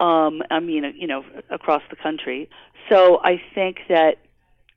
Um, 0.00 0.42
I 0.50 0.58
mean, 0.58 0.94
you 0.96 1.06
know, 1.06 1.24
across 1.48 1.82
the 1.90 1.96
country. 1.96 2.50
So 2.90 3.20
I 3.22 3.40
think 3.54 3.78
that, 3.88 4.16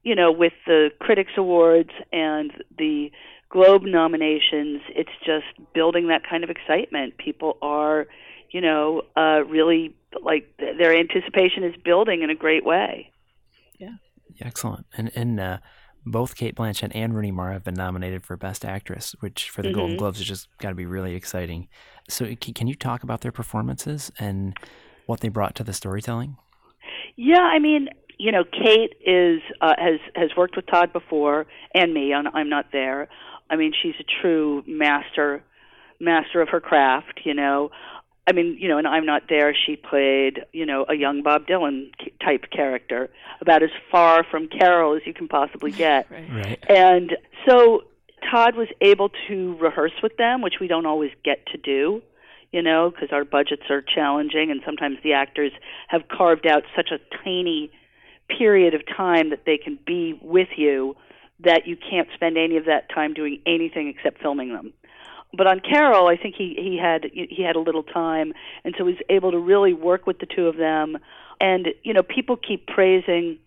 you 0.03 0.13
know, 0.13 0.31
with 0.31 0.53
the 0.67 0.91
Critics 0.99 1.31
Awards 1.35 1.89
and 2.13 2.51
the 2.77 3.11
Globe 3.49 3.83
nominations, 3.83 4.81
it's 4.89 5.09
just 5.25 5.45
building 5.73 6.09
that 6.09 6.21
kind 6.29 6.43
of 6.43 6.51
excitement. 6.51 7.17
People 7.17 7.57
are, 7.61 8.05
you 8.51 8.61
know, 8.61 9.01
uh, 9.17 9.43
really 9.47 9.95
like 10.21 10.47
their 10.57 10.95
anticipation 10.95 11.63
is 11.63 11.75
building 11.83 12.21
in 12.21 12.29
a 12.29 12.35
great 12.35 12.63
way. 12.63 13.11
Excellent. 14.41 14.85
And 14.97 15.11
and 15.15 15.39
uh, 15.39 15.57
both 16.05 16.35
Cate 16.35 16.55
Blanchett 16.55 16.91
and 16.93 17.15
Rooney 17.15 17.31
Mara 17.31 17.53
have 17.53 17.63
been 17.63 17.73
nominated 17.73 18.23
for 18.23 18.37
Best 18.37 18.63
Actress, 18.63 19.15
which 19.19 19.49
for 19.49 19.61
the 19.61 19.69
mm-hmm. 19.69 19.77
Golden 19.77 19.97
Globes 19.97 20.19
has 20.19 20.27
just 20.27 20.47
got 20.59 20.69
to 20.69 20.75
be 20.75 20.85
really 20.85 21.15
exciting. 21.15 21.67
So, 22.09 22.35
can 22.35 22.67
you 22.67 22.75
talk 22.75 23.03
about 23.03 23.21
their 23.21 23.31
performances 23.31 24.11
and 24.19 24.55
what 25.07 25.21
they 25.21 25.29
brought 25.29 25.55
to 25.55 25.63
the 25.63 25.73
storytelling? 25.73 26.37
Yeah, 27.15 27.41
I 27.41 27.59
mean, 27.59 27.89
you 28.19 28.31
know, 28.31 28.43
Kate 28.43 28.93
is 29.05 29.41
uh, 29.61 29.73
has 29.77 29.99
has 30.15 30.29
worked 30.37 30.55
with 30.55 30.67
Todd 30.67 30.93
before, 30.93 31.47
and 31.73 31.93
me. 31.93 32.13
On 32.13 32.27
I'm 32.27 32.49
not 32.49 32.67
there. 32.71 33.07
I 33.49 33.55
mean, 33.55 33.73
she's 33.81 33.95
a 33.99 34.21
true 34.21 34.63
master 34.67 35.43
master 35.99 36.41
of 36.41 36.49
her 36.49 36.59
craft. 36.59 37.21
You 37.23 37.33
know, 37.33 37.71
I 38.27 38.31
mean, 38.31 38.57
you 38.59 38.67
know, 38.67 38.77
and 38.77 38.87
I'm 38.87 39.05
not 39.05 39.23
there. 39.29 39.55
She 39.55 39.75
played, 39.75 40.45
you 40.51 40.65
know, 40.65 40.85
a 40.89 40.95
young 40.95 41.21
Bob 41.21 41.45
Dylan 41.45 41.91
type 42.23 42.45
character, 42.51 43.09
about 43.39 43.61
as 43.61 43.69
far 43.91 44.23
from 44.23 44.47
Carol 44.47 44.95
as 44.95 45.03
you 45.05 45.13
can 45.13 45.27
possibly 45.27 45.71
get. 45.85 46.09
right. 46.09 46.31
right. 46.31 46.65
And 46.67 47.15
so 47.47 47.83
Todd 48.29 48.55
was 48.55 48.67
able 48.81 49.09
to 49.27 49.55
rehearse 49.57 49.93
with 50.01 50.17
them, 50.17 50.41
which 50.41 50.55
we 50.59 50.67
don't 50.67 50.87
always 50.87 51.11
get 51.23 51.45
to 51.47 51.57
do, 51.57 52.01
you 52.51 52.63
know, 52.63 52.89
because 52.89 53.09
our 53.11 53.25
budgets 53.25 53.63
are 53.69 53.81
challenging, 53.81 54.49
and 54.49 54.61
sometimes 54.65 54.97
the 55.03 55.13
actors 55.13 55.51
have 55.87 56.07
carved 56.07 56.47
out 56.47 56.63
such 56.75 56.89
a 56.91 56.97
tiny 57.23 57.71
period 58.27 58.73
of 58.73 58.81
time 58.97 59.29
that 59.29 59.43
they 59.45 59.57
can 59.57 59.77
be 59.85 60.19
with 60.21 60.49
you 60.57 60.95
that 61.41 61.67
you 61.67 61.77
can't 61.77 62.07
spend 62.15 62.37
any 62.37 62.57
of 62.57 62.65
that 62.65 62.89
time 62.89 63.13
doing 63.13 63.39
anything 63.45 63.87
except 63.87 64.19
filming 64.19 64.51
them 64.53 64.73
but 65.35 65.47
on 65.47 65.59
Carol, 65.59 66.07
I 66.07 66.17
think 66.17 66.35
he 66.35 66.55
he 66.57 66.79
had 66.81 67.09
he 67.13 67.43
had 67.43 67.55
a 67.55 67.59
little 67.59 67.83
time, 67.83 68.33
and 68.63 68.73
so 68.77 68.85
he 68.85 68.93
was 68.93 69.01
able 69.09 69.31
to 69.31 69.39
really 69.39 69.73
work 69.73 70.05
with 70.07 70.19
the 70.19 70.25
two 70.25 70.47
of 70.47 70.57
them. 70.57 70.97
And 71.39 71.69
you 71.83 71.93
know, 71.93 72.03
people 72.03 72.37
keep 72.37 72.67
praising 72.67 73.37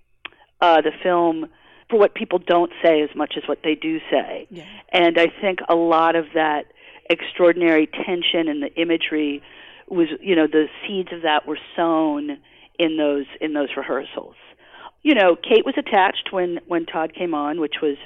uh, 0.60 0.80
the 0.80 0.92
film 1.02 1.46
for 1.90 1.98
what 1.98 2.14
people 2.14 2.38
don't 2.38 2.72
say 2.82 3.02
as 3.02 3.10
much 3.16 3.34
as 3.36 3.44
what 3.48 3.60
they 3.64 3.74
do 3.74 3.98
say. 4.10 4.46
Yeah. 4.50 4.64
And 4.92 5.18
I 5.18 5.28
think 5.40 5.60
a 5.68 5.74
lot 5.74 6.16
of 6.16 6.26
that 6.34 6.66
extraordinary 7.08 7.86
tension 7.86 8.48
and 8.48 8.62
the 8.62 8.74
imagery 8.74 9.42
was, 9.88 10.08
you 10.20 10.36
know, 10.36 10.46
the 10.46 10.66
seeds 10.86 11.08
of 11.12 11.22
that 11.22 11.46
were 11.46 11.58
sown 11.74 12.38
in 12.78 12.96
those 12.96 13.26
in 13.40 13.54
those 13.54 13.68
rehearsals. 13.76 14.34
You 15.02 15.14
know, 15.14 15.36
Cate 15.36 15.64
was 15.64 15.74
attached 15.78 16.28
when 16.30 16.60
when 16.66 16.84
Todd 16.84 17.14
came 17.14 17.34
on, 17.34 17.60
which 17.60 17.76
was, 17.80 17.96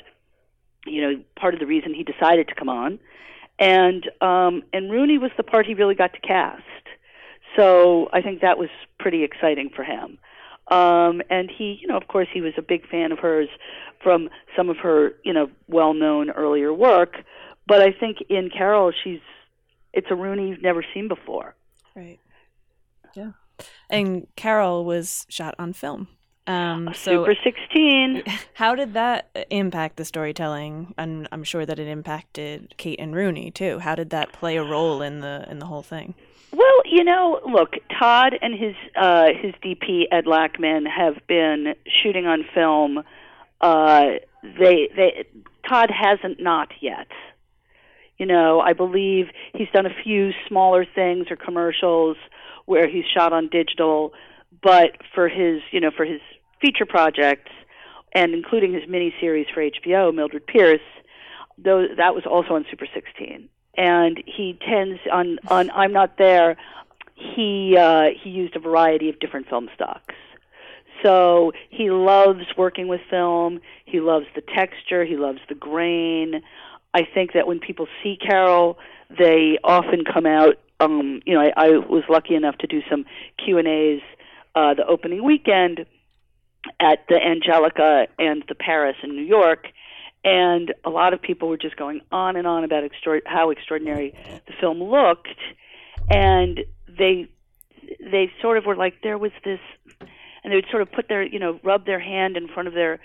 you 0.87 1.03
know, 1.03 1.23
part 1.37 1.55
of 1.55 1.61
the 1.61 1.67
reason 1.67 1.95
he 1.95 2.05
decided 2.05 2.49
to 2.49 2.55
come 2.55 2.69
on 2.69 2.99
and 3.63 4.11
um, 4.21 4.63
and 4.73 4.91
Rooney 4.91 5.19
was 5.19 5.31
the 5.37 5.43
part 5.45 5.67
he 5.67 5.75
really 5.75 5.95
got 5.95 6.13
to 6.15 6.21
cast. 6.21 6.63
So 7.57 8.09
I 8.13 8.21
think 8.21 8.41
that 8.41 8.59
was 8.59 8.71
pretty 8.99 9.23
exciting 9.23 9.71
for 9.75 9.85
him. 9.85 10.19
Um, 10.69 11.23
and 11.31 11.51
he, 11.51 11.79
you 11.81 11.87
know, 11.87 11.97
of 11.97 12.09
course, 12.09 12.29
he 12.33 12.41
was 12.41 12.55
a 12.57 12.63
big 12.63 12.89
fan 12.89 13.13
of 13.13 13.19
hers 13.19 13.49
from 14.03 14.31
some 14.57 14.69
of 14.71 14.79
her, 14.79 15.15
you 15.25 15.33
know, 15.33 15.51
well-known 15.69 16.31
earlier 16.31 16.73
work. 16.73 17.17
But 17.67 17.83
I 17.83 17.93
think 17.93 18.19
in 18.29 18.51
Carol, 18.51 18.93
she's 19.05 19.21
it's 19.93 20.09
a 20.11 20.15
Rooney 20.15 20.49
you've 20.49 20.63
never 20.63 20.85
seen 20.93 21.07
before. 21.07 21.55
Right. 21.95 22.19
Yeah. 23.15 23.33
And 23.91 24.27
Carol 24.35 24.85
was 24.85 25.27
shot 25.29 25.55
on 25.59 25.73
film. 25.73 26.09
Um, 26.47 26.91
so 26.93 27.25
Super 27.25 27.35
16. 27.43 28.23
How 28.55 28.75
did 28.75 28.95
that 28.95 29.47
impact 29.51 29.97
the 29.97 30.05
storytelling? 30.05 30.95
And 30.99 31.29
I'm 31.31 31.45
sure 31.45 31.65
that 31.65 31.79
it 31.79 31.87
impacted 31.87 32.75
Cate 32.79 32.99
and 32.99 33.15
Rooney 33.15 33.51
too. 33.51 33.79
How 33.79 33.95
did 33.95 34.11
that 34.11 34.33
play 34.33 34.57
a 34.57 34.65
role 34.65 35.03
in 35.03 35.21
the 35.21 35.47
in 35.49 35.59
the 35.59 35.67
whole 35.67 35.83
thing? 35.83 36.15
Well, 36.53 36.83
you 36.85 37.05
know, 37.05 37.41
look, 37.51 37.75
Todd 37.99 38.35
and 38.43 38.59
his 38.59 38.75
uh, 38.97 39.29
his 39.41 39.55
DP 39.65 40.05
Ed 40.11 40.25
Lachman 40.27 40.87
have 40.87 41.15
been 41.29 41.75
shooting 42.03 42.27
on 42.27 42.45
film. 42.53 43.05
Uh, 43.61 44.07
they 44.43 44.89
they 44.97 45.25
Todd 45.69 45.91
hasn't 45.91 46.41
not 46.41 46.69
yet. 46.81 47.09
You 48.19 48.27
know, 48.27 48.61
I 48.61 48.73
believe 48.73 49.29
he's 49.55 49.69
done 49.73 49.87
a 49.87 50.03
few 50.05 50.33
smaller 50.49 50.85
things 50.85 51.29
or 51.31 51.37
commercials 51.37 52.17
where 52.67 52.89
he's 52.89 53.05
shot 53.13 53.33
on 53.33 53.49
digital 53.49 54.13
but 54.63 54.93
for 55.15 55.29
his 55.29 55.61
you 55.71 55.81
know 55.81 55.91
for 55.91 56.05
his 56.05 56.21
feature 56.63 56.87
projects 56.87 57.51
and 58.15 58.33
including 58.35 58.73
his 58.73 58.83
mini 58.89 59.13
series 59.21 59.47
for 59.53 59.63
HBO, 59.63 60.15
Mildred 60.15 60.47
Pierce, 60.47 60.81
though 61.59 61.87
that 61.97 62.15
was 62.15 62.25
also 62.25 62.55
on 62.55 62.65
Super 62.71 62.87
16. 62.93 63.49
And 63.77 64.23
he 64.27 64.59
tends 64.67 65.01
on 65.11 65.39
on 65.49 65.71
I'm 65.71 65.93
not 65.93 66.19
there. 66.19 66.57
He 67.15 67.77
uh, 67.79 68.09
he 68.23 68.31
used 68.31 68.55
a 68.55 68.61
variety 68.61 69.09
of 69.09 69.19
different 69.19 69.49
film 69.49 69.69
stocks. 69.75 70.15
So 71.03 71.53
he 71.71 71.91
loves 71.91 72.45
working 72.57 72.87
with 72.87 73.01
film. 73.11 73.61
He 73.87 74.01
loves 74.01 74.27
the 74.35 74.43
texture. 74.43 75.05
He 75.05 75.17
loves 75.17 75.41
the 75.49 75.55
grain. 75.55 76.43
I 76.95 77.03
think 77.13 77.33
that 77.33 77.47
when 77.47 77.59
people 77.59 77.89
see 78.03 78.17
Carol, 78.17 78.79
they 79.19 79.59
often 79.65 80.05
come 80.05 80.27
out. 80.27 80.59
Um, 80.79 81.23
you 81.25 81.35
know, 81.35 81.41
I, 81.41 81.53
I 81.57 81.69
was 81.79 82.05
lucky 82.09 82.35
enough 82.35 82.59
to 82.59 82.67
do 82.67 82.83
some 82.91 83.07
Q 83.43 83.59
and 83.59 83.67
A's 83.67 84.03
uh, 84.55 84.75
the 84.75 84.87
opening 84.87 85.25
weekend 85.25 85.87
at 86.81 87.07
the 87.09 87.17
Angelica 87.17 88.07
and 88.19 88.45
the 88.49 88.55
Paris 88.55 88.97
in 89.03 89.17
New 89.17 89.25
York, 89.25 89.67
and 90.25 90.73
a 90.85 90.91
lot 90.91 91.13
of 91.13 91.21
people 91.21 91.49
were 91.49 91.57
just 91.57 91.77
going 91.77 92.01
on 92.13 92.37
and 92.37 92.47
on 92.47 92.65
about 92.65 92.85
extra- 92.85 93.21
how 93.27 93.51
extraordinary 93.51 94.15
the 94.47 94.53
film 94.61 94.83
looked, 94.83 95.29
and 96.11 96.61
they 96.87 97.29
they 98.01 98.31
sort 98.41 98.59
of 98.59 98.65
were 98.65 98.77
like 98.77 99.03
there 99.03 99.19
was 99.19 99.33
this, 99.45 99.59
and 100.45 100.53
they 100.53 100.57
would 100.57 100.69
sort 100.71 100.83
of 100.83 100.93
put 100.93 101.09
their 101.09 101.23
you 101.23 101.39
know 101.39 101.59
rub 101.65 101.87
their 101.87 102.01
hand 102.01 102.37
in 102.37 102.49
front 102.49 102.69
of 102.69 102.75
their 102.75 103.01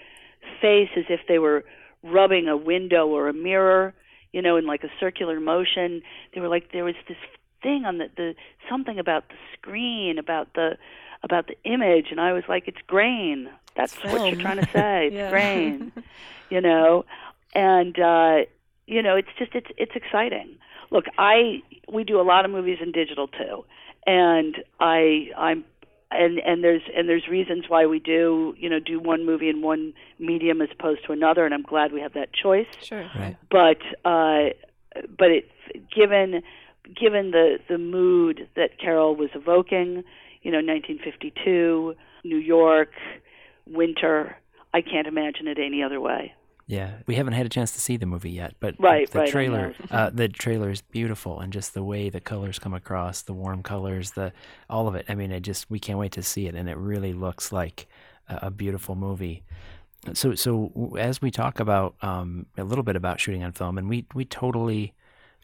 face 0.62 0.90
as 0.96 1.06
if 1.10 1.22
they 1.28 1.40
were 1.40 1.66
rubbing 2.04 2.48
a 2.48 2.56
window 2.56 3.08
or 3.08 3.28
a 3.28 3.34
mirror, 3.34 3.94
you 4.32 4.42
know, 4.42 4.56
in 4.56 4.66
like 4.66 4.84
a 4.84 4.90
circular 5.00 5.40
motion. 5.40 6.02
They 6.34 6.42
were 6.42 6.48
like 6.48 6.72
there 6.72 6.86
was 6.86 6.96
this 7.08 7.18
thing 7.64 7.86
on 7.86 7.98
the 7.98 8.10
the 8.16 8.36
something 8.70 9.00
about 9.00 9.30
the 9.30 9.36
screen 9.54 10.20
about 10.20 10.54
the 10.54 10.78
about 11.24 11.48
the 11.48 11.58
image 11.64 12.08
and 12.12 12.22
I 12.22 12.34
was 12.34 12.44
like 12.48 12.68
it's 12.68 12.82
grain. 12.88 13.50
That's 13.76 13.96
it's 13.96 14.06
what 14.06 14.32
you're 14.32 14.42
trying 14.42 14.58
to 14.58 14.72
say 14.72 15.08
it's 15.12 15.16
yeah. 15.16 15.30
grain 15.30 15.92
you 16.50 16.62
know? 16.62 17.06
And 17.54 17.98
uh 18.00 18.46
you 18.86 19.02
know 19.02 19.16
it's 19.16 19.30
just 19.38 19.56
it's 19.56 19.68
it's 19.78 19.96
exciting. 19.96 20.58
Look 20.92 21.06
I 21.18 21.62
we 21.92 22.04
do 22.04 22.20
a 22.20 22.24
lot 22.24 22.46
of 22.46 22.52
movies 22.52 22.80
in 22.82 22.92
digital 22.92 23.28
too. 23.28 23.66
And 24.06 24.58
I 24.80 25.32
I'm 25.38 25.66
and 26.12 26.40
and 26.40 26.64
there's 26.64 26.84
and 26.96 27.10
there's 27.10 27.28
reasons 27.28 27.66
why 27.68 27.86
we 27.86 28.00
do 28.00 28.56
you 28.58 28.70
know 28.70 28.80
do 28.80 29.00
one 29.00 29.26
movie 29.26 29.50
in 29.50 29.62
one 29.62 29.94
medium 30.20 30.62
as 30.62 30.70
opposed 30.72 31.06
to 31.06 31.12
another 31.12 31.46
and 31.46 31.54
I'm 31.54 31.64
glad 31.64 31.92
we 31.92 32.02
have 32.02 32.14
that 32.14 32.34
choice. 32.34 32.68
Sure. 32.82 33.10
Right. 33.16 33.38
but 33.50 33.82
uh 34.06 34.54
but 35.18 35.32
it 35.32 35.52
given 35.94 36.44
given 36.96 37.32
the 37.32 37.60
the 37.68 37.78
mood 37.78 38.48
that 38.56 38.80
Carol 38.80 39.16
was 39.16 39.30
evoking 39.36 40.04
you 40.48 40.54
know, 40.54 40.60
1952, 40.60 41.94
New 42.24 42.38
York, 42.38 42.92
winter. 43.66 44.38
I 44.74 44.80
can't 44.80 45.06
imagine 45.06 45.46
it 45.46 45.58
any 45.60 45.84
other 45.84 46.00
way. 46.00 46.36
Yeah, 46.68 46.94
we 47.06 47.16
haven't 47.16 47.34
had 47.34 47.46
a 47.46 47.50
chance 47.50 47.74
to 47.74 47.82
see 47.82 47.98
the 47.98 48.06
movie 48.06 48.32
yet, 48.32 48.54
but 48.62 48.76
right, 48.80 49.12
the 49.12 49.20
right, 49.20 49.30
trailer, 49.30 49.76
uh, 49.92 50.10
the 50.10 50.30
trailer 50.30 50.70
is 50.70 50.82
beautiful, 50.82 51.42
and 51.42 51.52
just 51.52 51.74
the 51.74 51.84
way 51.84 52.10
the 52.10 52.22
colors 52.22 52.60
come 52.60 52.74
across, 52.74 53.24
the 53.24 53.34
warm 53.34 53.62
colors, 53.62 54.12
the 54.12 54.32
all 54.70 54.88
of 54.88 54.96
it. 54.96 55.06
I 55.10 55.16
mean, 55.16 55.34
it 55.34 55.42
just 55.42 55.70
we 55.70 55.80
can't 55.80 56.00
wait 56.00 56.14
to 56.14 56.24
see 56.24 56.48
it, 56.48 56.56
and 56.56 56.70
it 56.70 56.78
really 56.78 57.12
looks 57.12 57.52
like 57.52 57.88
a, 58.30 58.40
a 58.44 58.52
beautiful 58.52 58.96
movie. 58.96 59.44
So, 60.14 60.34
so 60.36 60.96
as 60.98 61.22
we 61.22 61.30
talk 61.30 61.60
about 61.60 61.96
um, 62.02 62.46
a 62.58 62.64
little 62.64 62.86
bit 62.86 62.96
about 62.96 63.20
shooting 63.20 63.44
on 63.44 63.52
film, 63.52 63.78
and 63.78 63.90
we 63.90 64.06
we 64.14 64.24
totally 64.24 64.94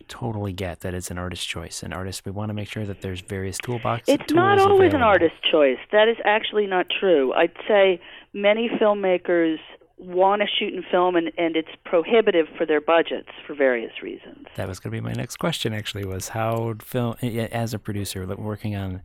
totally 0.08 0.54
get 0.54 0.82
that 0.82 0.94
it's 0.94 1.12
an 1.12 1.18
artist's 1.18 1.46
choice. 1.46 1.84
An 1.84 1.94
artist, 1.94 2.26
we 2.26 2.32
want 2.32 2.50
to 2.50 2.54
make 2.54 2.70
sure 2.70 2.86
that 2.86 3.02
there's 3.02 3.22
various 3.22 3.58
toolboxes. 3.58 4.04
It's 4.08 4.34
not 4.34 4.60
always 4.60 4.90
available. 4.90 4.96
an 4.98 5.04
artist's 5.04 5.40
choice. 5.50 5.78
That 5.92 6.08
is 6.08 6.18
actually 6.26 6.68
not 6.68 6.88
true. 7.00 7.34
I'd 7.34 7.56
say 7.68 8.02
many 8.34 8.70
filmmakers 8.70 9.58
want 9.98 10.42
to 10.42 10.48
shoot 10.48 10.74
in 10.74 10.84
film 10.92 11.16
and, 11.16 11.32
and 11.38 11.56
it's 11.56 11.70
prohibitive 11.86 12.48
for 12.58 12.66
their 12.66 12.82
budgets 12.82 13.30
for 13.48 13.54
various 13.54 14.02
reasons. 14.02 14.48
That 14.56 14.68
was 14.68 14.80
going 14.80 14.92
to 14.92 14.98
be 14.98 15.02
my 15.02 15.14
next 15.14 15.38
question 15.38 15.74
actually 15.74 16.06
was 16.06 16.30
how 16.30 16.76
film 16.84 17.16
as 17.22 17.74
a 17.74 17.80
producer 17.80 18.26
working 18.36 18.76
on 18.76 19.02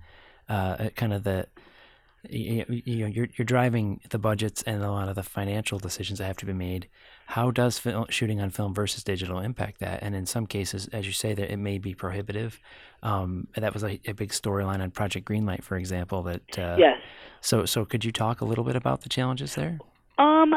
uh, 0.49 0.88
kind 0.97 1.12
of 1.12 1.25
the 1.25 1.47
you, 2.28 2.64
you 2.68 2.96
know, 2.98 3.06
you're 3.06 3.28
you're 3.37 3.44
driving 3.44 4.00
the 4.10 4.18
budgets 4.18 4.62
and 4.62 4.82
a 4.82 4.90
lot 4.90 5.08
of 5.08 5.14
the 5.14 5.22
financial 5.22 5.78
decisions 5.78 6.18
that 6.18 6.26
have 6.26 6.37
to 6.38 6.46
be 6.46 6.52
made. 6.52 6.88
How 7.26 7.50
does 7.50 7.78
film, 7.78 8.06
shooting 8.08 8.40
on 8.40 8.50
film 8.50 8.75
versus 8.75 9.04
digital 9.04 9.38
impact 9.38 9.80
that? 9.80 10.02
And 10.02 10.14
in 10.14 10.26
some 10.26 10.46
cases, 10.46 10.88
as 10.92 11.06
you 11.06 11.12
say, 11.12 11.34
that 11.34 11.52
it 11.52 11.58
may 11.58 11.78
be 11.78 11.94
prohibitive. 11.94 12.58
Um, 13.02 13.48
that 13.56 13.72
was 13.72 13.84
a, 13.84 14.00
a 14.06 14.12
big 14.12 14.30
storyline 14.30 14.80
on 14.80 14.90
Project 14.90 15.28
Greenlight, 15.28 15.62
for 15.62 15.76
example. 15.76 16.22
That 16.22 16.58
uh, 16.58 16.76
yes. 16.78 16.98
So 17.40 17.64
so 17.64 17.84
could 17.84 18.04
you 18.04 18.12
talk 18.12 18.40
a 18.40 18.44
little 18.44 18.64
bit 18.64 18.76
about 18.76 19.02
the 19.02 19.08
challenges 19.08 19.54
there? 19.54 19.78
Um, 20.18 20.54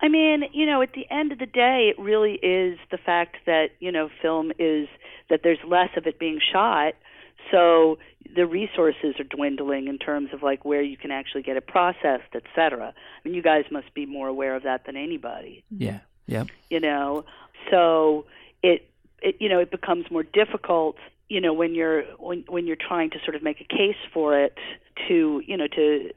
I 0.00 0.08
mean, 0.08 0.44
you 0.52 0.66
know, 0.66 0.80
at 0.80 0.92
the 0.92 1.06
end 1.10 1.32
of 1.32 1.38
the 1.38 1.46
day, 1.46 1.92
it 1.94 2.00
really 2.00 2.34
is 2.34 2.78
the 2.90 2.98
fact 2.98 3.38
that 3.46 3.70
you 3.80 3.90
know, 3.90 4.08
film 4.22 4.52
is 4.58 4.88
that 5.28 5.40
there's 5.42 5.58
less 5.66 5.90
of 5.96 6.06
it 6.06 6.18
being 6.18 6.38
shot, 6.52 6.94
so 7.50 7.98
the 8.34 8.46
resources 8.46 9.14
are 9.18 9.24
dwindling 9.24 9.88
in 9.88 9.98
terms 9.98 10.30
of 10.32 10.42
like 10.42 10.64
where 10.64 10.82
you 10.82 10.96
can 10.96 11.10
actually 11.10 11.42
get 11.42 11.56
it 11.56 11.66
processed, 11.66 12.34
et 12.34 12.44
cetera. 12.54 12.92
I 12.94 13.28
mean, 13.28 13.34
you 13.34 13.42
guys 13.42 13.64
must 13.70 13.92
be 13.94 14.06
more 14.06 14.28
aware 14.28 14.54
of 14.54 14.62
that 14.62 14.86
than 14.86 14.96
anybody. 14.96 15.64
Mm-hmm. 15.72 15.82
Yeah. 15.82 15.98
Yeah. 16.26 16.44
You 16.68 16.80
know, 16.80 17.24
so 17.70 18.26
it, 18.62 18.88
it 19.20 19.36
you 19.40 19.48
know 19.48 19.58
it 19.58 19.70
becomes 19.70 20.10
more 20.10 20.22
difficult 20.22 20.96
you 21.28 21.40
know 21.40 21.52
when 21.52 21.74
you're 21.74 22.02
when 22.18 22.44
when 22.48 22.66
you're 22.66 22.76
trying 22.76 23.08
to 23.10 23.18
sort 23.24 23.34
of 23.34 23.42
make 23.42 23.60
a 23.60 23.64
case 23.64 23.96
for 24.12 24.38
it 24.38 24.58
to 25.08 25.42
you 25.46 25.56
know 25.56 25.66
to 25.66 26.10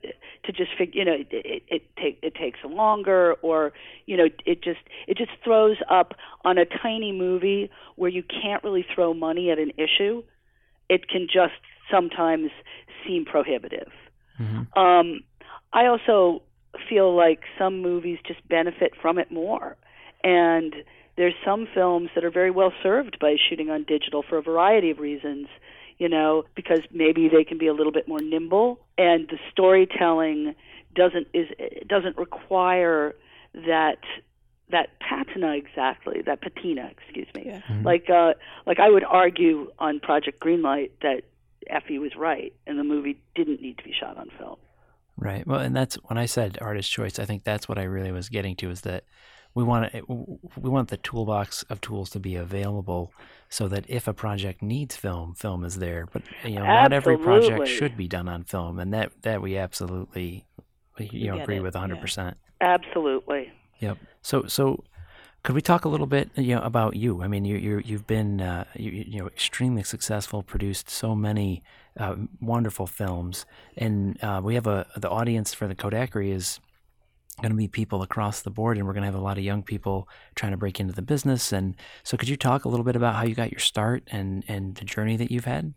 to 0.43 0.51
just 0.51 0.71
figure 0.77 0.99
you 0.99 1.05
know 1.05 1.13
it 1.13 1.27
it, 1.31 1.63
it 1.67 1.95
take 1.95 2.19
it 2.21 2.35
takes 2.35 2.59
longer 2.65 3.33
or 3.41 3.71
you 4.05 4.17
know 4.17 4.27
it 4.45 4.61
just 4.61 4.79
it 5.07 5.17
just 5.17 5.31
throws 5.43 5.77
up 5.89 6.15
on 6.43 6.57
a 6.57 6.65
tiny 6.65 7.11
movie 7.11 7.69
where 7.95 8.09
you 8.09 8.23
can't 8.23 8.63
really 8.63 8.85
throw 8.93 9.13
money 9.13 9.51
at 9.51 9.59
an 9.59 9.71
issue 9.77 10.23
it 10.93 11.01
can 11.07 11.27
just 11.27 11.59
sometimes 11.91 12.50
seem 13.05 13.25
prohibitive. 13.25 13.91
Mm-hmm. 14.39 14.79
um 14.79 15.07
i 15.73 15.85
also 15.85 16.41
feel 16.89 17.15
like 17.15 17.41
some 17.59 17.83
movies 17.83 18.17
just 18.25 18.41
benefit 18.47 18.93
from 19.00 19.19
it 19.19 19.31
more. 19.31 19.77
And 20.23 20.73
there's 21.17 21.35
some 21.45 21.67
films 21.71 22.09
that 22.15 22.23
are 22.23 22.31
very 22.31 22.50
well 22.50 22.73
served 22.81 23.19
by 23.19 23.35
shooting 23.47 23.69
on 23.69 23.83
digital 23.83 24.23
for 24.27 24.38
a 24.39 24.41
variety 24.41 24.89
of 24.89 24.97
reasons 25.00 25.47
you 26.00 26.09
know 26.09 26.31
because 26.55 26.83
maybe 26.91 27.29
they 27.29 27.43
can 27.43 27.59
be 27.59 27.67
a 27.67 27.73
little 27.73 27.91
bit 28.00 28.07
more 28.07 28.21
nimble. 28.21 28.79
And 28.97 29.27
the 29.33 29.39
storytelling 29.51 30.55
doesn't 30.95 31.27
is 31.33 31.47
doesn't 31.88 32.17
require 32.17 33.13
that 33.53 34.01
that 34.72 34.89
patina 35.00 35.55
exactly 35.55 36.22
that 36.25 36.41
patina 36.41 36.89
excuse 36.91 37.27
me 37.36 37.43
Yeah. 37.46 37.62
Mhm. 37.70 37.84
like 37.86 38.10
uh 38.10 38.34
like 38.65 38.79
i 38.79 38.89
would 38.89 39.03
argue 39.03 39.72
on 39.79 40.00
project 40.00 40.39
greenlight 40.41 40.91
that 41.01 41.24
effie 41.67 42.00
was 42.00 42.15
right 42.15 42.53
and 42.67 42.77
the 42.79 42.84
movie 42.84 43.22
didn't 43.36 43.62
need 43.62 43.77
to 43.77 43.84
be 43.84 43.93
shot 43.93 44.17
on 44.17 44.29
film 44.38 44.58
Right. 45.15 45.46
Well, 45.46 45.60
and 45.60 45.75
that's 45.75 45.96
when 46.05 46.17
I 46.17 46.25
said 46.25 46.58
artist 46.60 46.91
choice. 46.91 47.20
I 47.20 47.25
think 47.25 47.43
that's 47.43 47.70
what 47.70 47.77
I 47.77 47.84
really 47.84 48.12
was 48.12 48.29
getting 48.29 48.55
to 48.58 48.72
is 48.72 48.82
that 48.82 49.03
we 49.53 49.63
want 49.63 49.91
to, 49.91 50.01
we 50.58 50.70
want 50.72 50.89
the 50.89 50.98
toolbox 50.98 51.62
of 51.70 51.82
tools 51.82 52.10
to 52.12 52.20
be 52.20 52.36
available 52.36 53.13
so 53.48 53.67
that 53.67 53.86
if 53.88 54.08
a 54.08 54.13
project 54.13 54.63
needs 54.63 54.96
film, 54.96 55.36
film 55.36 55.63
is 55.65 55.77
there. 55.77 56.08
But 56.12 56.24
you 56.43 56.55
know, 56.55 56.65
not 56.65 56.91
every 56.93 57.20
project 57.20 57.67
should 57.67 57.96
be 57.96 58.08
done 58.08 58.27
on 58.27 58.43
film, 58.43 58.79
and 58.79 58.91
that 58.96 59.12
that 59.22 59.39
we 59.43 59.55
absolutely 59.55 60.48
you 60.98 61.27
know 61.32 61.39
agree 61.39 61.58
it, 61.58 61.62
with 61.63 61.75
yeah. 61.75 61.82
100. 61.82 62.01
percent 62.01 62.38
absolutely 62.60 63.51
Yep. 63.79 63.98
So 64.23 64.45
so 64.47 64.83
could 65.43 65.53
we 65.53 65.61
talk 65.61 65.85
a 65.85 65.89
little 65.89 66.07
bit 66.07 66.31
you 66.35 66.55
know 66.55 66.61
about 66.61 66.95
you? 66.95 67.21
I 67.21 67.27
mean, 67.27 67.45
you 67.45 67.57
you 67.57 67.81
you've 67.85 68.07
been 68.07 68.41
uh, 68.41 68.63
you, 68.75 68.91
you 68.91 69.19
know 69.19 69.27
extremely 69.27 69.83
successful, 69.83 70.41
produced 70.41 70.89
so 70.89 71.13
many 71.13 71.61
uh, 71.99 72.15
wonderful 72.41 72.87
films, 72.87 73.45
and 73.77 74.21
uh, 74.23 74.41
we 74.43 74.55
have 74.55 74.65
a 74.65 74.87
the 74.95 75.09
audience 75.09 75.53
for 75.53 75.67
the 75.67 75.75
Kodakery 75.75 76.31
is 76.33 76.59
going 77.41 77.51
to 77.51 77.57
be 77.57 77.67
people 77.67 78.01
across 78.01 78.41
the 78.41 78.49
board, 78.49 78.77
and 78.77 78.87
we're 78.87 78.93
going 78.93 79.01
to 79.01 79.07
have 79.07 79.15
a 79.15 79.23
lot 79.23 79.37
of 79.37 79.43
young 79.43 79.63
people 79.63 80.07
trying 80.35 80.51
to 80.51 80.57
break 80.57 80.79
into 80.79 80.93
the 80.93 81.01
business. 81.01 81.51
And 81.51 81.75
so, 82.03 82.15
could 82.15 82.29
you 82.29 82.37
talk 82.37 82.63
a 82.63 82.69
little 82.69 82.85
bit 82.85 82.95
about 82.95 83.15
how 83.15 83.23
you 83.23 83.35
got 83.35 83.51
your 83.51 83.59
start 83.59 84.03
and 84.11 84.43
and 84.47 84.75
the 84.75 84.85
journey 84.85 85.17
that 85.17 85.29
you've 85.29 85.45
had? 85.45 85.73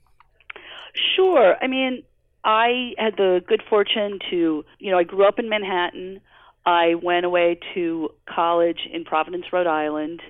Sure. 1.16 1.56
I 1.60 1.66
mean, 1.66 2.04
I 2.44 2.92
had 2.98 3.16
the 3.16 3.42
good 3.46 3.62
fortune 3.68 4.20
to, 4.30 4.64
you 4.78 4.90
know, 4.92 4.98
I 4.98 5.02
grew 5.02 5.26
up 5.26 5.38
in 5.40 5.48
Manhattan. 5.48 6.20
I 6.66 6.96
went 7.00 7.24
away 7.24 7.58
to 7.74 8.10
college 8.28 8.80
in 8.92 9.04
Providence, 9.04 9.46
Rhode 9.52 9.68
Island, 9.68 10.20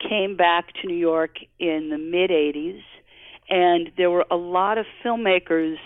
came 0.00 0.36
back 0.36 0.72
to 0.80 0.88
New 0.88 0.96
York 0.96 1.36
in 1.60 1.90
the 1.90 1.98
mid 1.98 2.30
80s, 2.30 2.80
and 3.50 3.90
there 3.96 4.10
were 4.10 4.24
a 4.30 4.36
lot 4.36 4.78
of 4.78 4.86
filmmakers 5.04 5.76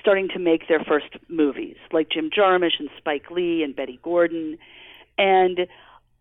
starting 0.00 0.28
to 0.28 0.38
make 0.38 0.66
their 0.68 0.80
first 0.80 1.08
movies, 1.28 1.76
like 1.92 2.08
Jim 2.10 2.30
Jarmusch 2.30 2.78
and 2.78 2.88
Spike 2.96 3.30
Lee 3.30 3.62
and 3.62 3.76
Bette 3.76 4.00
Gordon. 4.02 4.56
And 5.18 5.66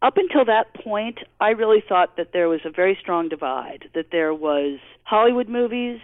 up 0.01 0.17
until 0.17 0.43
that 0.45 0.73
point, 0.73 1.19
I 1.39 1.49
really 1.49 1.83
thought 1.87 2.17
that 2.17 2.33
there 2.33 2.49
was 2.49 2.61
a 2.65 2.69
very 2.69 2.97
strong 2.99 3.29
divide, 3.29 3.89
that 3.93 4.07
there 4.11 4.33
was 4.33 4.79
Hollywood 5.03 5.47
movies 5.47 5.99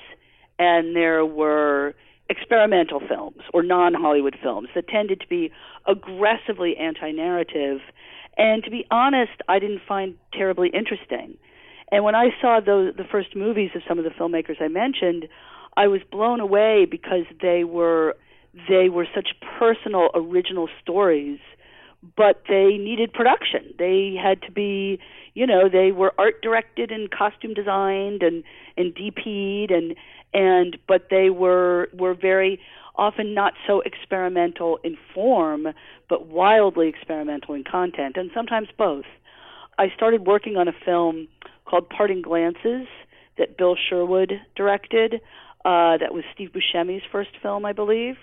and 0.57 0.95
there 0.95 1.25
were 1.25 1.93
experimental 2.29 3.01
films 3.07 3.41
or 3.53 3.63
non 3.63 3.93
Hollywood 3.93 4.37
films 4.41 4.69
that 4.75 4.87
tended 4.87 5.19
to 5.21 5.27
be 5.27 5.51
aggressively 5.87 6.75
anti 6.77 7.11
narrative. 7.11 7.79
And 8.37 8.63
to 8.63 8.71
be 8.71 8.85
honest, 8.89 9.33
I 9.47 9.59
didn't 9.59 9.81
find 9.87 10.15
terribly 10.33 10.69
interesting. 10.69 11.37
And 11.91 12.03
when 12.03 12.15
I 12.15 12.29
saw 12.41 12.59
those, 12.59 12.95
the 12.95 13.03
first 13.03 13.35
movies 13.35 13.71
of 13.75 13.83
some 13.87 13.99
of 13.99 14.03
the 14.05 14.09
filmmakers 14.09 14.59
I 14.59 14.67
mentioned, 14.67 15.27
I 15.77 15.87
was 15.87 16.01
blown 16.11 16.39
away 16.39 16.85
because 16.89 17.25
they 17.41 17.63
were 17.63 18.15
they 18.69 18.89
were 18.89 19.07
such 19.13 19.29
personal, 19.59 20.09
original 20.13 20.69
stories, 20.81 21.39
but 22.15 22.43
they 22.47 22.77
needed 22.77 23.11
production. 23.11 23.73
They 23.79 24.15
had 24.21 24.41
to 24.43 24.51
be, 24.51 24.99
you 25.33 25.47
know, 25.47 25.69
they 25.69 25.91
were 25.91 26.13
art 26.17 26.41
directed 26.41 26.91
and 26.91 27.09
costume 27.09 27.53
designed 27.53 28.23
and 28.23 28.43
and 28.77 28.93
DP'd 28.93 29.71
and 29.71 29.95
and 30.33 30.77
but 30.87 31.07
they 31.09 31.29
were 31.29 31.89
were 31.93 32.13
very 32.13 32.59
often 32.95 33.33
not 33.33 33.53
so 33.65 33.81
experimental 33.81 34.79
in 34.83 34.97
form, 35.13 35.67
but 36.09 36.27
wildly 36.27 36.87
experimental 36.87 37.55
in 37.55 37.63
content, 37.63 38.17
and 38.17 38.29
sometimes 38.33 38.67
both. 38.77 39.05
I 39.77 39.89
started 39.95 40.27
working 40.27 40.57
on 40.57 40.67
a 40.67 40.73
film 40.85 41.27
called 41.65 41.89
Parting 41.89 42.21
Glances 42.21 42.87
that 43.37 43.57
Bill 43.57 43.75
Sherwood 43.75 44.33
directed. 44.55 45.15
Uh, 45.65 45.97
that 45.97 46.13
was 46.13 46.23
Steve 46.33 46.51
Buscemi's 46.51 47.03
first 47.11 47.31
film, 47.41 47.65
I 47.65 47.71
believe, 47.71 48.17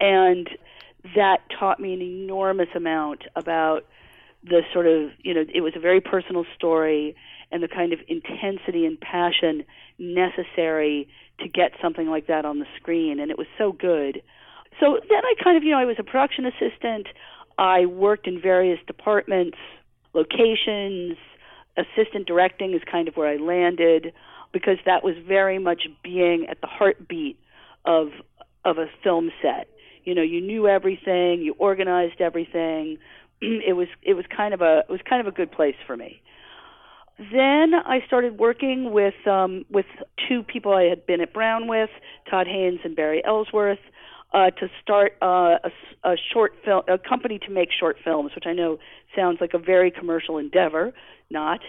and 0.00 0.48
that 1.14 1.38
taught 1.58 1.78
me 1.78 1.94
an 1.94 2.02
enormous 2.02 2.68
amount 2.74 3.24
about 3.36 3.84
the 4.42 4.62
sort 4.72 4.86
of 4.86 5.10
you 5.18 5.34
know 5.34 5.44
it 5.52 5.60
was 5.60 5.74
a 5.76 5.80
very 5.80 6.00
personal 6.00 6.44
story 6.56 7.14
and 7.52 7.62
the 7.62 7.68
kind 7.68 7.92
of 7.92 8.00
intensity 8.08 8.86
and 8.86 8.98
passion 9.00 9.64
necessary 9.98 11.08
to 11.40 11.48
get 11.48 11.72
something 11.82 12.08
like 12.08 12.26
that 12.26 12.44
on 12.44 12.58
the 12.58 12.66
screen 12.76 13.20
and 13.20 13.30
it 13.30 13.38
was 13.38 13.46
so 13.58 13.72
good. 13.72 14.22
So 14.78 14.98
then 15.08 15.22
i 15.24 15.34
kind 15.42 15.56
of 15.56 15.62
you 15.62 15.72
know 15.72 15.78
i 15.78 15.84
was 15.84 15.96
a 15.98 16.04
production 16.04 16.46
assistant. 16.46 17.08
I 17.58 17.86
worked 17.86 18.26
in 18.26 18.40
various 18.40 18.78
departments 18.86 19.58
locations. 20.14 21.16
Assistant 21.76 22.26
directing 22.26 22.74
is 22.74 22.82
kind 22.90 23.08
of 23.08 23.16
where 23.16 23.28
i 23.28 23.36
landed 23.36 24.12
because 24.52 24.78
that 24.86 25.04
was 25.04 25.14
very 25.26 25.58
much 25.58 25.82
being 26.02 26.46
at 26.50 26.60
the 26.60 26.66
heartbeat 26.66 27.38
of 27.84 28.08
of 28.64 28.78
a 28.78 28.86
film 29.02 29.30
set. 29.42 29.68
You 30.04 30.14
know 30.14 30.22
you 30.22 30.40
knew 30.40 30.68
everything 30.68 31.42
you 31.42 31.54
organized 31.58 32.20
everything. 32.20 32.98
It 33.42 33.74
was 33.74 33.88
it 34.02 34.14
was 34.14 34.26
kind 34.34 34.52
of 34.52 34.60
a 34.60 34.80
it 34.80 34.90
was 34.90 35.00
kind 35.08 35.26
of 35.26 35.26
a 35.26 35.34
good 35.34 35.50
place 35.50 35.76
for 35.86 35.96
me 35.96 36.20
then 37.32 37.74
I 37.74 38.02
started 38.06 38.38
working 38.38 38.92
with 38.92 39.26
um, 39.26 39.66
with 39.70 39.84
two 40.26 40.42
people 40.42 40.72
I 40.72 40.84
had 40.84 41.04
been 41.06 41.20
at 41.20 41.34
Brown 41.34 41.66
with, 41.66 41.90
Todd 42.30 42.46
Haynes 42.46 42.80
and 42.82 42.96
Barry 42.96 43.22
Ellsworth, 43.24 43.78
uh, 44.32 44.50
to 44.50 44.70
start 44.82 45.16
uh, 45.20 45.58
a, 45.62 45.70
a 46.04 46.16
short 46.32 46.54
film, 46.64 46.82
a 46.88 46.96
company 46.96 47.38
to 47.40 47.50
make 47.50 47.68
short 47.78 47.98
films, 48.02 48.32
which 48.34 48.46
I 48.46 48.54
know 48.54 48.78
sounds 49.14 49.38
like 49.38 49.52
a 49.52 49.58
very 49.58 49.90
commercial 49.90 50.38
endeavor, 50.38 50.94
not, 51.28 51.60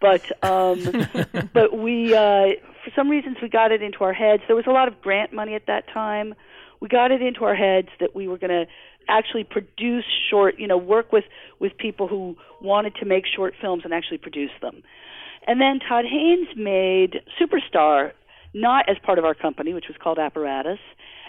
but 0.00 0.22
um, 0.44 0.78
but 1.52 1.76
we 1.76 2.14
uh, 2.14 2.50
for 2.84 2.90
some 2.94 3.08
reasons 3.08 3.38
we 3.42 3.48
got 3.48 3.72
it 3.72 3.82
into 3.82 4.04
our 4.04 4.12
heads. 4.12 4.44
There 4.46 4.56
was 4.56 4.66
a 4.68 4.72
lot 4.72 4.86
of 4.86 5.00
grant 5.00 5.32
money 5.32 5.54
at 5.54 5.66
that 5.66 5.88
time. 5.92 6.34
We 6.78 6.88
got 6.88 7.10
it 7.10 7.20
into 7.20 7.44
our 7.44 7.56
heads 7.56 7.88
that 7.98 8.14
we 8.14 8.28
were 8.28 8.38
going 8.38 8.50
to 8.50 8.66
actually 9.10 9.44
produce 9.44 10.04
short, 10.30 10.58
you 10.58 10.66
know, 10.66 10.78
work 10.78 11.12
with 11.12 11.24
with 11.58 11.76
people 11.76 12.08
who 12.08 12.36
wanted 12.60 12.94
to 12.96 13.04
make 13.04 13.24
short 13.26 13.54
films 13.60 13.82
and 13.84 13.92
actually 13.92 14.18
produce 14.18 14.52
them. 14.60 14.82
And 15.46 15.60
then 15.60 15.80
Todd 15.80 16.04
Haynes 16.04 16.48
made 16.56 17.22
Superstar, 17.40 18.12
not 18.54 18.88
as 18.88 18.96
part 19.02 19.18
of 19.18 19.24
our 19.24 19.34
company, 19.34 19.74
which 19.74 19.86
was 19.88 19.96
called 20.02 20.18
Apparatus. 20.18 20.78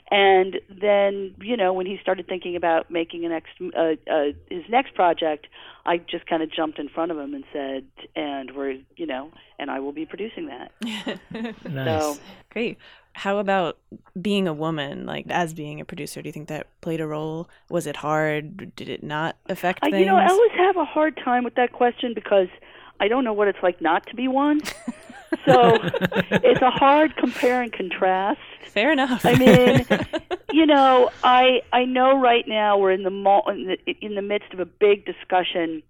And 0.09 0.59
then, 0.69 1.33
you 1.39 1.55
know, 1.55 1.71
when 1.71 1.85
he 1.85 1.97
started 2.01 2.27
thinking 2.27 2.57
about 2.57 2.91
making 2.91 3.25
a 3.25 3.29
next 3.29 3.51
uh, 3.61 3.93
uh, 4.11 4.33
his 4.49 4.63
next 4.67 4.93
project, 4.93 5.47
I 5.85 5.97
just 5.99 6.25
kind 6.25 6.43
of 6.43 6.51
jumped 6.51 6.79
in 6.79 6.89
front 6.89 7.11
of 7.11 7.17
him 7.17 7.33
and 7.33 7.45
said, 7.53 7.85
"And 8.13 8.53
we're, 8.53 8.79
you 8.97 9.05
know, 9.05 9.31
and 9.57 9.71
I 9.71 9.79
will 9.79 9.93
be 9.93 10.05
producing 10.05 10.47
that." 10.47 10.71
Nice. 11.63 12.01
So 12.01 12.17
Great. 12.49 12.77
How 13.13 13.37
about 13.39 13.77
being 14.19 14.47
a 14.47 14.53
woman, 14.53 15.05
like 15.05 15.25
as 15.29 15.53
being 15.53 15.81
a 15.81 15.85
producer? 15.85 16.21
Do 16.21 16.29
you 16.29 16.33
think 16.33 16.47
that 16.47 16.67
played 16.81 17.01
a 17.01 17.07
role? 17.07 17.49
Was 17.69 17.87
it 17.87 17.97
hard? 17.97 18.75
Did 18.75 18.89
it 18.89 19.03
not 19.03 19.35
affect 19.47 19.83
things? 19.83 19.97
you 19.99 20.05
know, 20.05 20.15
I 20.15 20.27
always 20.27 20.51
have 20.57 20.77
a 20.77 20.85
hard 20.85 21.19
time 21.23 21.43
with 21.43 21.55
that 21.55 21.73
question 21.73 22.13
because 22.13 22.47
I 22.99 23.07
don't 23.07 23.23
know 23.23 23.33
what 23.33 23.47
it's 23.47 23.61
like 23.61 23.81
not 23.81 24.05
to 24.07 24.15
be 24.15 24.27
one. 24.27 24.61
so 25.45 25.77
it's 25.81 26.61
a 26.61 26.69
hard 26.69 27.15
compare 27.15 27.61
and 27.61 27.71
contrast. 27.71 28.39
Fair 28.67 28.91
enough. 28.91 29.25
I 29.25 29.35
mean, 29.35 29.85
you 30.51 30.65
know, 30.65 31.09
I 31.23 31.61
I 31.73 31.85
know 31.85 32.19
right 32.19 32.47
now 32.47 32.77
we're 32.77 32.91
in 32.91 33.03
the, 33.03 33.09
mo- 33.09 33.43
in 33.47 33.67
the 33.67 33.95
in 34.01 34.15
the 34.15 34.21
midst 34.21 34.53
of 34.53 34.59
a 34.59 34.65
big 34.65 35.05
discussion 35.05 35.83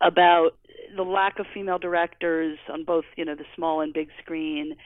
about 0.00 0.56
the 0.96 1.02
lack 1.02 1.38
of 1.38 1.46
female 1.52 1.78
directors 1.78 2.58
on 2.72 2.84
both, 2.84 3.04
you 3.16 3.24
know, 3.24 3.34
the 3.34 3.44
small 3.54 3.80
and 3.80 3.92
big 3.92 4.08
screen. 4.22 4.76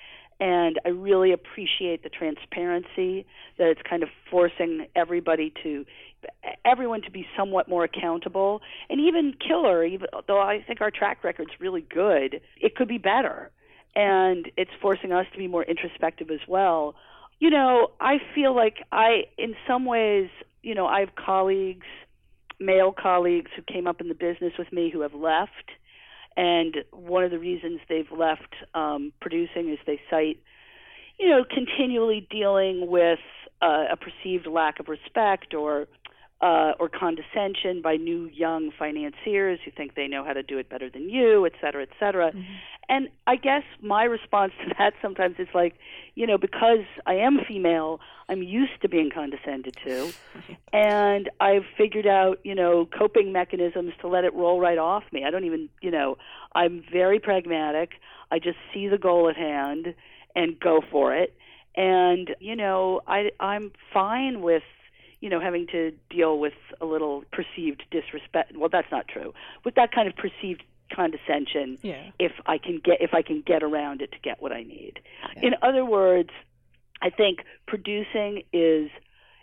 And 0.42 0.80
I 0.84 0.88
really 0.88 1.30
appreciate 1.30 2.02
the 2.02 2.08
transparency 2.08 3.24
that 3.58 3.68
it's 3.68 3.80
kind 3.88 4.02
of 4.02 4.08
forcing 4.28 4.88
everybody 4.96 5.52
to, 5.62 5.86
everyone 6.64 7.02
to 7.02 7.12
be 7.12 7.28
somewhat 7.36 7.68
more 7.68 7.84
accountable. 7.84 8.60
And 8.90 8.98
even 8.98 9.34
Killer, 9.34 9.84
even 9.84 10.08
though 10.26 10.40
I 10.40 10.60
think 10.66 10.80
our 10.80 10.90
track 10.90 11.22
record's 11.22 11.52
really 11.60 11.82
good, 11.82 12.40
it 12.60 12.74
could 12.74 12.88
be 12.88 12.98
better. 12.98 13.52
And 13.94 14.50
it's 14.56 14.72
forcing 14.80 15.12
us 15.12 15.26
to 15.30 15.38
be 15.38 15.46
more 15.46 15.62
introspective 15.62 16.28
as 16.28 16.40
well. 16.48 16.96
You 17.38 17.50
know, 17.50 17.92
I 18.00 18.18
feel 18.34 18.52
like 18.52 18.78
I, 18.90 19.26
in 19.38 19.54
some 19.68 19.84
ways, 19.84 20.28
you 20.60 20.74
know, 20.74 20.88
I 20.88 20.98
have 21.00 21.14
colleagues, 21.14 21.86
male 22.58 22.90
colleagues 22.90 23.52
who 23.54 23.62
came 23.62 23.86
up 23.86 24.00
in 24.00 24.08
the 24.08 24.14
business 24.14 24.54
with 24.58 24.72
me 24.72 24.90
who 24.90 25.02
have 25.02 25.14
left 25.14 25.70
and 26.36 26.76
one 26.92 27.24
of 27.24 27.30
the 27.30 27.38
reasons 27.38 27.80
they've 27.88 28.10
left 28.10 28.54
um, 28.74 29.12
producing 29.20 29.70
is 29.70 29.78
they 29.86 30.00
cite, 30.10 30.40
you 31.18 31.28
know, 31.28 31.44
continually 31.48 32.26
dealing 32.30 32.86
with 32.88 33.20
uh, 33.60 33.84
a 33.90 33.96
perceived 33.96 34.46
lack 34.46 34.80
of 34.80 34.88
respect 34.88 35.54
or 35.54 35.86
uh, 36.40 36.72
or 36.80 36.88
condescension 36.88 37.80
by 37.80 37.94
new 37.94 38.26
young 38.26 38.72
financiers 38.76 39.60
who 39.64 39.70
think 39.70 39.94
they 39.94 40.08
know 40.08 40.24
how 40.24 40.32
to 40.32 40.42
do 40.42 40.58
it 40.58 40.68
better 40.68 40.90
than 40.90 41.08
you, 41.08 41.46
et 41.46 41.52
cetera, 41.60 41.82
et 41.82 41.90
cetera. 42.00 42.32
Mm-hmm. 42.32 42.42
And 42.88 43.08
I 43.26 43.36
guess 43.36 43.62
my 43.80 44.04
response 44.04 44.52
to 44.62 44.74
that 44.78 44.94
sometimes 45.00 45.36
is 45.38 45.48
like, 45.54 45.74
you 46.14 46.26
know, 46.26 46.36
because 46.36 46.84
I 47.06 47.14
am 47.14 47.38
female, 47.46 48.00
I'm 48.28 48.42
used 48.42 48.80
to 48.82 48.88
being 48.88 49.10
condescended 49.10 49.76
to, 49.86 50.12
and 50.72 51.30
I've 51.40 51.64
figured 51.76 52.06
out, 52.06 52.40
you 52.44 52.54
know, 52.54 52.86
coping 52.86 53.32
mechanisms 53.32 53.92
to 54.00 54.08
let 54.08 54.24
it 54.24 54.34
roll 54.34 54.60
right 54.60 54.78
off 54.78 55.04
me. 55.12 55.24
I 55.24 55.30
don't 55.30 55.44
even, 55.44 55.68
you 55.80 55.90
know, 55.90 56.18
I'm 56.54 56.84
very 56.92 57.18
pragmatic. 57.18 57.92
I 58.30 58.38
just 58.38 58.58
see 58.74 58.88
the 58.88 58.98
goal 58.98 59.28
at 59.28 59.36
hand 59.36 59.94
and 60.34 60.58
go 60.58 60.82
for 60.90 61.14
it. 61.14 61.34
And 61.74 62.34
you 62.40 62.56
know, 62.56 63.00
I 63.06 63.30
I'm 63.40 63.72
fine 63.92 64.42
with 64.42 64.64
you 65.22 65.30
know, 65.30 65.40
having 65.40 65.68
to 65.68 65.92
deal 66.10 66.38
with 66.40 66.52
a 66.80 66.84
little 66.84 67.22
perceived 67.30 67.84
disrespect. 67.92 68.56
Well, 68.56 68.68
that's 68.70 68.90
not 68.90 69.06
true. 69.06 69.32
With 69.64 69.76
that 69.76 69.92
kind 69.92 70.08
of 70.08 70.16
perceived 70.16 70.64
condescension, 70.94 71.78
yeah. 71.82 72.10
if 72.18 72.32
I 72.46 72.58
can 72.58 72.80
get 72.82 73.00
if 73.00 73.14
I 73.14 73.22
can 73.22 73.42
get 73.44 73.62
around 73.62 74.02
it 74.02 74.12
to 74.12 74.18
get 74.18 74.42
what 74.42 74.52
I 74.52 74.62
need. 74.62 75.00
Yeah. 75.36 75.48
In 75.48 75.54
other 75.62 75.84
words, 75.84 76.30
I 77.00 77.10
think 77.10 77.40
producing 77.66 78.42
is 78.52 78.90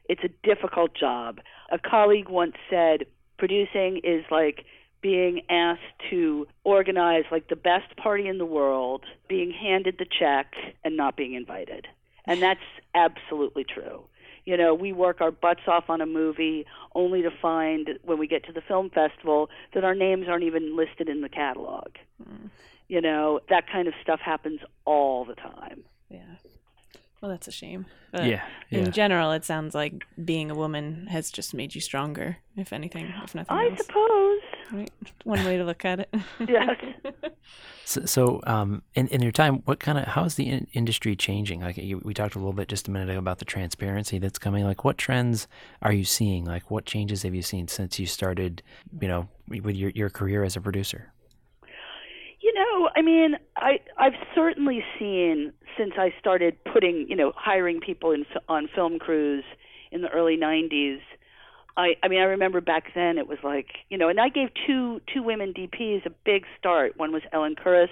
it's 0.07 0.23
a 0.23 0.29
difficult 0.47 0.91
job. 0.95 1.39
A 1.71 1.77
colleague 1.77 2.29
once 2.29 2.55
said 2.69 3.05
producing 3.37 4.01
is 4.03 4.25
like 4.31 4.65
being 5.01 5.41
asked 5.49 5.81
to 6.09 6.47
organize 6.63 7.23
like 7.31 7.47
the 7.47 7.55
best 7.55 7.95
party 7.95 8.27
in 8.27 8.37
the 8.37 8.45
world, 8.45 9.05
being 9.27 9.51
handed 9.51 9.95
the 9.97 10.05
check 10.05 10.53
and 10.83 10.97
not 10.97 11.15
being 11.15 11.33
invited. 11.33 11.87
And 12.25 12.41
that's 12.41 12.59
absolutely 12.93 13.63
true. 13.63 14.03
You 14.45 14.57
know, 14.57 14.73
we 14.73 14.91
work 14.93 15.21
our 15.21 15.31
butts 15.31 15.61
off 15.67 15.89
on 15.89 16.01
a 16.01 16.05
movie 16.05 16.65
only 16.95 17.21
to 17.21 17.29
find 17.41 17.89
when 18.03 18.17
we 18.17 18.27
get 18.27 18.43
to 18.45 18.51
the 18.51 18.61
film 18.61 18.89
festival 18.89 19.49
that 19.73 19.83
our 19.83 19.95
names 19.95 20.27
aren't 20.27 20.43
even 20.43 20.75
listed 20.75 21.07
in 21.09 21.21
the 21.21 21.29
catalog. 21.29 21.87
Mm. 22.23 22.49
You 22.87 23.01
know, 23.01 23.39
that 23.49 23.69
kind 23.71 23.87
of 23.87 23.93
stuff 24.01 24.19
happens 24.19 24.59
all 24.85 25.23
the 25.25 25.35
time. 25.35 25.83
Yeah. 26.09 26.21
Well, 27.21 27.29
that's 27.29 27.47
a 27.47 27.51
shame. 27.51 27.85
But 28.11 28.25
yeah, 28.25 28.43
yeah, 28.69 28.79
In 28.79 28.91
general, 28.91 29.31
it 29.31 29.43
sounds 29.45 29.75
like 29.75 30.05
being 30.23 30.49
a 30.49 30.55
woman 30.55 31.07
has 31.07 31.31
just 31.31 31.53
made 31.53 31.75
you 31.75 31.81
stronger, 31.81 32.37
if 32.55 32.71
anything, 32.73 33.13
if 33.23 33.35
nothing 33.35 33.55
I 33.55 33.67
else. 33.69 33.85
suppose. 33.85 34.28
Right. 34.71 34.91
One 35.23 35.43
way 35.45 35.57
to 35.57 35.63
look 35.63 35.85
at 35.85 35.99
it. 35.99 36.13
yes. 36.47 36.77
So, 37.85 38.05
so 38.05 38.39
um, 38.45 38.83
in, 38.93 39.07
in 39.07 39.23
your 39.23 39.31
time, 39.31 39.63
what 39.65 39.79
kind 39.79 39.97
of 39.97 40.05
how 40.05 40.23
is 40.23 40.35
the 40.35 40.47
in- 40.47 40.67
industry 40.73 41.15
changing? 41.15 41.61
Like 41.61 41.75
you, 41.75 41.97
we 41.97 42.13
talked 42.13 42.35
a 42.35 42.37
little 42.37 42.53
bit 42.53 42.67
just 42.67 42.87
a 42.87 42.91
minute 42.91 43.09
ago 43.09 43.17
about 43.17 43.39
the 43.39 43.45
transparency 43.45 44.19
that's 44.19 44.37
coming. 44.37 44.63
Like, 44.63 44.83
what 44.83 44.99
trends 44.99 45.47
are 45.81 45.91
you 45.91 46.05
seeing? 46.05 46.45
Like, 46.45 46.69
what 46.69 46.85
changes 46.85 47.23
have 47.23 47.33
you 47.33 47.41
seen 47.41 47.67
since 47.67 47.97
you 47.97 48.05
started? 48.05 48.61
You 49.01 49.07
know, 49.07 49.29
with 49.47 49.75
your 49.75 49.89
your 49.95 50.11
career 50.11 50.43
as 50.43 50.55
a 50.55 50.61
producer. 50.61 51.11
You 52.41 52.53
know, 52.53 52.89
I 52.95 53.01
mean, 53.01 53.37
I 53.55 53.79
I've 53.97 54.13
certainly 54.35 54.83
seen 54.99 55.51
since 55.75 55.93
I 55.97 56.13
started 56.19 56.63
putting, 56.71 57.07
you 57.09 57.15
know, 57.15 57.31
hiring 57.35 57.79
people 57.79 58.11
in 58.11 58.23
on 58.47 58.69
film 58.75 58.99
crews 58.99 59.43
in 59.91 60.03
the 60.03 60.09
early 60.09 60.37
'90s 60.37 60.99
I 61.77 61.95
I 62.03 62.07
mean 62.07 62.19
I 62.19 62.25
remember 62.25 62.61
back 62.61 62.93
then 62.95 63.17
it 63.17 63.27
was 63.27 63.39
like 63.43 63.67
you 63.89 63.97
know 63.97 64.09
and 64.09 64.19
I 64.19 64.29
gave 64.29 64.49
two 64.67 65.01
two 65.13 65.23
women 65.23 65.53
DPs 65.53 66.05
a 66.05 66.11
big 66.25 66.45
start. 66.57 66.97
One 66.97 67.11
was 67.11 67.21
Ellen 67.31 67.55
Kuras 67.55 67.87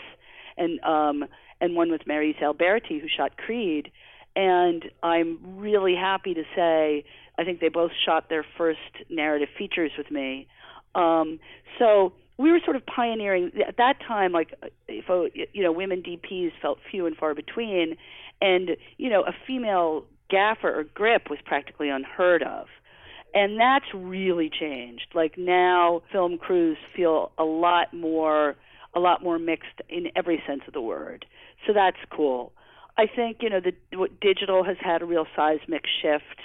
and 0.57 0.79
um 0.83 1.25
and 1.59 1.75
one 1.75 1.89
was 1.89 2.01
Maryse 2.07 2.41
Alberti 2.41 2.99
who 2.99 3.07
shot 3.07 3.37
Creed. 3.37 3.91
And 4.35 4.85
I'm 5.01 5.39
really 5.57 5.95
happy 5.95 6.33
to 6.35 6.43
say 6.55 7.05
I 7.37 7.43
think 7.43 7.59
they 7.59 7.69
both 7.69 7.91
shot 8.05 8.29
their 8.29 8.45
first 8.57 8.79
narrative 9.09 9.49
features 9.57 9.91
with 9.97 10.09
me. 10.09 10.47
Um, 10.95 11.39
so 11.77 12.13
we 12.37 12.51
were 12.51 12.59
sort 12.63 12.75
of 12.75 12.85
pioneering 12.85 13.51
at 13.67 13.77
that 13.77 13.95
time. 14.07 14.31
Like, 14.31 14.53
if 14.87 15.05
you 15.53 15.63
know, 15.63 15.71
women 15.71 16.01
DPs 16.01 16.51
felt 16.61 16.79
few 16.89 17.05
and 17.05 17.15
far 17.15 17.35
between, 17.35 17.97
and 18.41 18.71
you 18.97 19.09
know, 19.09 19.21
a 19.21 19.33
female 19.45 20.05
gaffer 20.29 20.79
or 20.79 20.83
grip 20.83 21.29
was 21.29 21.39
practically 21.45 21.89
unheard 21.89 22.43
of 22.43 22.67
and 23.33 23.59
that's 23.59 23.85
really 23.93 24.49
changed. 24.49 25.07
Like 25.13 25.37
now, 25.37 26.01
film 26.11 26.37
crews 26.37 26.77
feel 26.95 27.31
a 27.37 27.43
lot 27.43 27.93
more 27.93 28.55
a 28.95 28.99
lot 28.99 29.21
more 29.21 29.37
mixed 29.37 29.81
in 29.89 30.07
every 30.15 30.41
sense 30.47 30.61
of 30.67 30.73
the 30.73 30.81
word. 30.81 31.25
So 31.67 31.73
that's 31.73 31.97
cool. 32.11 32.51
I 32.97 33.05
think 33.05 33.37
you 33.41 33.49
know 33.49 33.59
the 33.59 33.73
what 33.97 34.19
digital 34.19 34.63
has 34.63 34.77
had 34.79 35.01
a 35.01 35.05
real 35.05 35.25
seismic 35.35 35.83
shift 36.01 36.41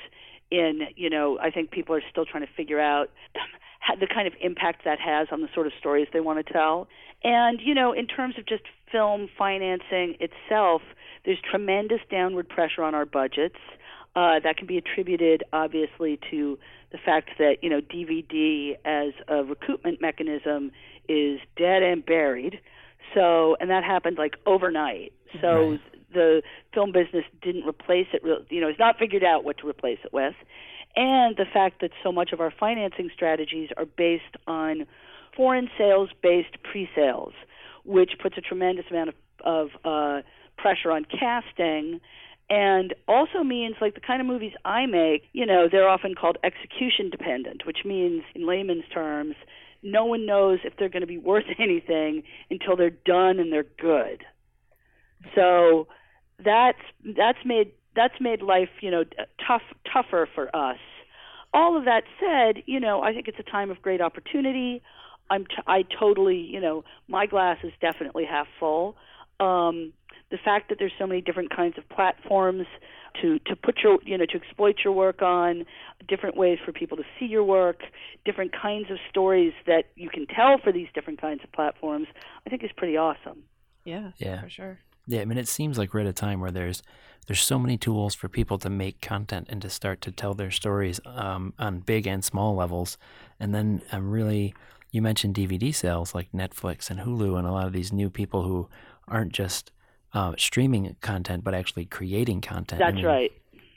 in 0.50 0.82
you 0.96 1.08
know 1.08 1.38
I 1.40 1.50
think 1.50 1.70
people 1.70 1.94
are 1.94 2.02
still 2.10 2.26
trying 2.26 2.46
to 2.46 2.52
figure 2.54 2.80
out 2.80 3.10
the 4.00 4.06
kind 4.06 4.26
of 4.26 4.34
impact 4.40 4.84
that 4.84 4.98
has 5.00 5.28
on 5.32 5.40
the 5.40 5.48
sort 5.54 5.66
of 5.66 5.72
stories 5.78 6.08
they 6.12 6.20
want 6.20 6.44
to 6.44 6.52
tell. 6.52 6.88
And 7.24 7.60
you 7.62 7.74
know 7.74 7.92
in 7.92 8.06
terms 8.06 8.34
of 8.38 8.46
just 8.46 8.64
film 8.90 9.28
financing 9.38 10.16
itself, 10.20 10.82
there's 11.24 11.38
tremendous 11.48 12.00
downward 12.10 12.48
pressure 12.48 12.82
on 12.82 12.94
our 12.94 13.06
budgets. 13.06 13.58
Uh, 14.14 14.38
that 14.40 14.58
can 14.58 14.66
be 14.66 14.76
attributed, 14.76 15.42
obviously, 15.52 16.18
to 16.30 16.58
the 16.90 16.98
fact 16.98 17.30
that 17.38 17.56
you 17.62 17.70
know 17.70 17.80
DVD 17.80 18.76
as 18.84 19.14
a 19.28 19.42
recoupment 19.42 20.00
mechanism 20.00 20.70
is 21.08 21.40
dead 21.56 21.82
and 21.82 22.04
buried. 22.04 22.60
So, 23.14 23.56
and 23.60 23.70
that 23.70 23.84
happened 23.84 24.18
like 24.18 24.36
overnight. 24.46 25.12
So 25.40 25.70
right. 25.70 25.80
the 26.12 26.42
film 26.74 26.92
business 26.92 27.24
didn't 27.40 27.66
replace 27.66 28.06
it. 28.12 28.22
You 28.50 28.60
know, 28.60 28.68
it's 28.68 28.78
not 28.78 28.98
figured 28.98 29.24
out 29.24 29.44
what 29.44 29.58
to 29.58 29.68
replace 29.68 29.98
it 30.04 30.12
with, 30.12 30.34
and 30.94 31.36
the 31.36 31.46
fact 31.50 31.80
that 31.80 31.90
so 32.02 32.12
much 32.12 32.32
of 32.32 32.40
our 32.40 32.50
financing 32.50 33.10
strategies 33.14 33.70
are 33.76 33.86
based 33.86 34.36
on 34.46 34.86
foreign 35.34 35.70
sales-based 35.78 36.62
pre-sales, 36.62 37.32
which 37.84 38.12
puts 38.20 38.36
a 38.36 38.42
tremendous 38.42 38.84
amount 38.90 39.08
of, 39.08 39.14
of 39.44 39.68
uh, 39.84 40.22
pressure 40.58 40.90
on 40.90 41.06
casting 41.06 42.00
and 42.52 42.94
also 43.08 43.42
means 43.42 43.76
like 43.80 43.94
the 43.94 44.00
kind 44.00 44.20
of 44.20 44.26
movies 44.26 44.52
I 44.62 44.84
make, 44.84 45.22
you 45.32 45.46
know, 45.46 45.68
they're 45.72 45.88
often 45.88 46.14
called 46.14 46.36
execution 46.44 47.08
dependent, 47.10 47.64
which 47.64 47.78
means 47.82 48.24
in 48.34 48.46
layman's 48.46 48.84
terms, 48.92 49.36
no 49.82 50.04
one 50.04 50.26
knows 50.26 50.58
if 50.62 50.74
they're 50.78 50.90
going 50.90 51.00
to 51.00 51.06
be 51.06 51.16
worth 51.32 51.46
anything 51.58 52.24
until 52.50 52.76
they're 52.76 52.90
done 52.90 53.38
and 53.38 53.50
they're 53.50 53.64
good. 53.80 54.22
So 55.34 55.88
that's 56.44 56.82
that's 57.16 57.38
made 57.46 57.72
that's 57.96 58.20
made 58.20 58.42
life, 58.42 58.68
you 58.82 58.90
know, 58.90 59.04
tough 59.46 59.62
tougher 59.90 60.28
for 60.34 60.54
us. 60.54 60.78
All 61.54 61.78
of 61.78 61.86
that 61.86 62.02
said, 62.20 62.64
you 62.66 62.80
know, 62.80 63.02
I 63.02 63.14
think 63.14 63.28
it's 63.28 63.38
a 63.38 63.50
time 63.50 63.70
of 63.70 63.80
great 63.80 64.02
opportunity. 64.02 64.82
I'm 65.30 65.46
t- 65.46 65.62
I 65.66 65.84
totally, 65.98 66.36
you 66.36 66.60
know, 66.60 66.84
my 67.08 67.24
glass 67.24 67.56
is 67.64 67.72
definitely 67.80 68.26
half 68.26 68.46
full. 68.60 68.96
Um, 69.42 69.92
the 70.30 70.38
fact 70.38 70.68
that 70.70 70.78
there's 70.78 70.92
so 70.98 71.06
many 71.06 71.20
different 71.20 71.54
kinds 71.54 71.76
of 71.78 71.88
platforms 71.88 72.66
to 73.20 73.38
to 73.40 73.54
put 73.54 73.78
your 73.82 73.98
you 74.04 74.16
know 74.16 74.24
to 74.24 74.36
exploit 74.36 74.76
your 74.84 74.94
work 74.94 75.20
on 75.20 75.66
different 76.08 76.36
ways 76.36 76.58
for 76.64 76.72
people 76.72 76.96
to 76.96 77.02
see 77.18 77.26
your 77.26 77.44
work 77.44 77.80
different 78.24 78.52
kinds 78.52 78.90
of 78.90 78.96
stories 79.10 79.52
that 79.66 79.84
you 79.96 80.08
can 80.08 80.26
tell 80.26 80.56
for 80.56 80.72
these 80.72 80.88
different 80.94 81.20
kinds 81.20 81.40
of 81.44 81.52
platforms 81.52 82.06
i 82.46 82.50
think 82.50 82.64
is 82.64 82.70
pretty 82.74 82.96
awesome. 82.96 83.42
Yeah 83.84 84.12
yeah. 84.16 84.40
for 84.40 84.48
sure. 84.48 84.78
Yeah, 85.06 85.20
I 85.20 85.24
mean, 85.24 85.38
it 85.38 85.48
seems 85.48 85.78
like 85.78 85.92
we're 85.92 86.00
at 86.00 86.06
a 86.06 86.12
time 86.12 86.40
where 86.40 86.50
there's 86.50 86.82
there's 87.26 87.42
so 87.42 87.58
many 87.58 87.76
tools 87.76 88.14
for 88.14 88.28
people 88.28 88.58
to 88.58 88.70
make 88.70 89.00
content 89.00 89.46
and 89.50 89.62
to 89.62 89.70
start 89.70 90.00
to 90.02 90.12
tell 90.12 90.34
their 90.34 90.50
stories 90.50 91.00
um, 91.06 91.54
on 91.58 91.80
big 91.80 92.06
and 92.06 92.24
small 92.24 92.56
levels. 92.56 92.98
And 93.38 93.54
then 93.54 93.82
I'm 93.92 94.10
really, 94.10 94.54
you 94.90 95.02
mentioned 95.02 95.36
DVD 95.36 95.72
sales 95.72 96.16
like 96.16 96.32
Netflix 96.32 96.90
and 96.90 97.00
Hulu, 97.00 97.38
and 97.38 97.46
a 97.46 97.52
lot 97.52 97.66
of 97.66 97.72
these 97.72 97.92
new 97.92 98.10
people 98.10 98.42
who 98.42 98.68
aren't 99.08 99.32
just 99.32 99.72
uh, 100.14 100.34
streaming 100.36 100.96
content 101.00 101.44
but 101.44 101.54
actually 101.54 101.86
creating 101.86 102.40
content. 102.40 102.78
That's 102.78 102.92
I 102.92 102.96
mean, 102.96 103.04
right. 103.04 103.32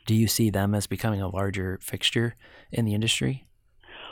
Do 0.05 0.13
you 0.13 0.27
see 0.27 0.49
them 0.49 0.75
as 0.75 0.85
becoming 0.85 1.21
a 1.21 1.27
larger 1.27 1.79
fixture 1.81 2.35
in 2.71 2.85
the 2.85 2.93
industry? 2.93 3.47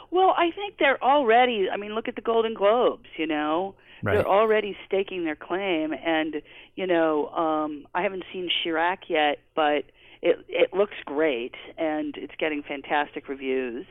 Well, 0.09 0.33
I 0.37 0.51
think 0.51 0.75
they're 0.79 1.03
already. 1.03 1.69
I 1.71 1.77
mean, 1.77 1.95
look 1.95 2.07
at 2.07 2.15
the 2.15 2.21
Golden 2.21 2.53
Globes. 2.53 3.09
You 3.17 3.27
know, 3.27 3.75
right. 4.01 4.13
they're 4.13 4.27
already 4.27 4.77
staking 4.85 5.25
their 5.25 5.35
claim, 5.35 5.93
and 5.93 6.41
you 6.75 6.87
know, 6.87 7.29
um, 7.29 7.87
I 7.93 8.03
haven't 8.03 8.23
seen 8.31 8.49
Chi-Raq 8.63 8.97
yet, 9.07 9.39
but 9.55 9.85
it 10.21 10.45
it 10.49 10.73
looks 10.73 10.95
great, 11.05 11.55
and 11.77 12.15
it's 12.17 12.33
getting 12.37 12.63
fantastic 12.63 13.27
reviews, 13.27 13.85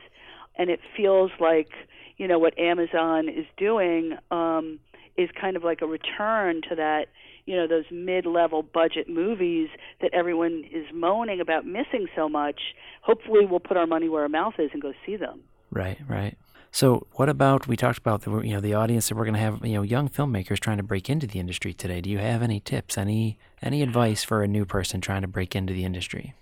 and 0.57 0.69
it 0.69 0.79
feels 0.95 1.31
like 1.39 1.71
you 2.17 2.27
know 2.27 2.39
what 2.39 2.57
Amazon 2.57 3.27
is 3.27 3.45
doing 3.57 4.17
um, 4.31 4.79
is 5.17 5.29
kind 5.39 5.55
of 5.55 5.63
like 5.63 5.81
a 5.81 5.85
return 5.85 6.61
to 6.69 6.75
that 6.75 7.07
you 7.45 7.55
know 7.55 7.67
those 7.67 7.85
mid-level 7.91 8.63
budget 8.63 9.09
movies 9.09 9.69
that 10.01 10.13
everyone 10.13 10.63
is 10.71 10.85
moaning 10.93 11.41
about 11.41 11.65
missing 11.65 12.07
so 12.15 12.29
much 12.29 12.59
hopefully 13.01 13.45
we'll 13.45 13.59
put 13.59 13.77
our 13.77 13.87
money 13.87 14.09
where 14.09 14.23
our 14.23 14.29
mouth 14.29 14.53
is 14.59 14.69
and 14.73 14.81
go 14.81 14.93
see 15.05 15.15
them. 15.15 15.41
Right 15.71 15.99
right. 16.07 16.37
So 16.71 17.05
what 17.13 17.29
about 17.29 17.67
we 17.67 17.77
talked 17.77 17.99
about 17.99 18.21
the 18.21 18.31
you 18.41 18.53
know 18.53 18.61
the 18.61 18.73
audience 18.73 19.09
that 19.09 19.15
we're 19.15 19.25
going 19.25 19.35
to 19.35 19.39
have 19.39 19.65
you 19.65 19.73
know 19.73 19.83
young 19.83 20.09
filmmakers 20.09 20.59
trying 20.59 20.77
to 20.77 20.83
break 20.83 21.09
into 21.09 21.27
the 21.27 21.39
industry 21.39 21.73
today. 21.73 22.01
Do 22.01 22.09
you 22.09 22.19
have 22.19 22.41
any 22.41 22.59
tips 22.59 22.97
any 22.97 23.37
any 23.61 23.81
advice 23.81 24.23
for 24.23 24.41
a 24.41 24.47
new 24.47 24.65
person 24.65 25.01
trying 25.01 25.21
to 25.21 25.27
break 25.27 25.55
into 25.55 25.73
the 25.73 25.85
industry 25.85 26.33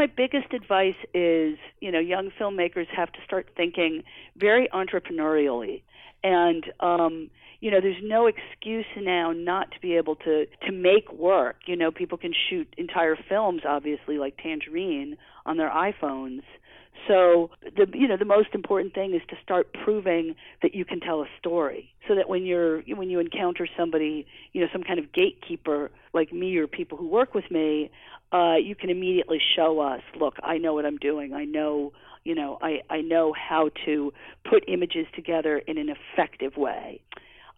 my 0.00 0.06
biggest 0.06 0.54
advice 0.54 0.94
is, 1.12 1.58
you 1.80 1.92
know, 1.92 1.98
young 1.98 2.30
filmmakers 2.40 2.86
have 2.96 3.12
to 3.12 3.18
start 3.22 3.48
thinking 3.54 4.02
very 4.34 4.66
entrepreneurially. 4.72 5.82
And 6.24 6.64
um, 6.80 7.30
you 7.60 7.70
know, 7.70 7.82
there's 7.82 8.02
no 8.02 8.26
excuse 8.26 8.86
now 8.96 9.32
not 9.32 9.70
to 9.72 9.80
be 9.80 9.96
able 9.96 10.16
to 10.16 10.46
to 10.46 10.72
make 10.72 11.12
work. 11.12 11.56
You 11.66 11.76
know, 11.76 11.90
people 11.90 12.16
can 12.16 12.32
shoot 12.48 12.66
entire 12.78 13.14
films, 13.28 13.60
obviously, 13.68 14.16
like 14.16 14.38
Tangerine, 14.42 15.18
on 15.44 15.58
their 15.58 15.68
iPhones. 15.68 16.44
So 17.06 17.50
the 17.62 17.86
you 17.92 18.08
know 18.08 18.16
the 18.16 18.24
most 18.24 18.48
important 18.54 18.94
thing 18.94 19.14
is 19.14 19.20
to 19.28 19.36
start 19.42 19.74
proving 19.84 20.34
that 20.62 20.74
you 20.74 20.86
can 20.86 21.00
tell 21.00 21.20
a 21.20 21.26
story, 21.38 21.92
so 22.08 22.14
that 22.14 22.28
when 22.28 22.46
you're 22.46 22.80
when 22.96 23.10
you 23.10 23.20
encounter 23.20 23.68
somebody, 23.76 24.26
you 24.54 24.62
know, 24.62 24.68
some 24.72 24.82
kind 24.82 24.98
of 24.98 25.12
gatekeeper 25.12 25.90
like 26.14 26.32
me 26.32 26.56
or 26.56 26.66
people 26.66 26.96
who 26.96 27.06
work 27.06 27.34
with 27.34 27.50
me, 27.50 27.90
uh, 28.32 28.56
you 28.56 28.74
can 28.74 28.90
immediately 28.90 29.40
show 29.56 29.80
us, 29.80 30.02
look, 30.18 30.36
I 30.42 30.58
know 30.58 30.74
what 30.74 30.86
I'm 30.86 30.98
doing. 30.98 31.32
I 31.34 31.44
know 31.44 31.92
you 32.22 32.34
know 32.34 32.58
I 32.60 32.80
I 32.90 33.00
know 33.00 33.32
how 33.32 33.70
to 33.86 34.12
put 34.48 34.64
images 34.68 35.06
together 35.14 35.58
in 35.58 35.78
an 35.78 35.88
effective 35.88 36.56
way. 36.56 37.00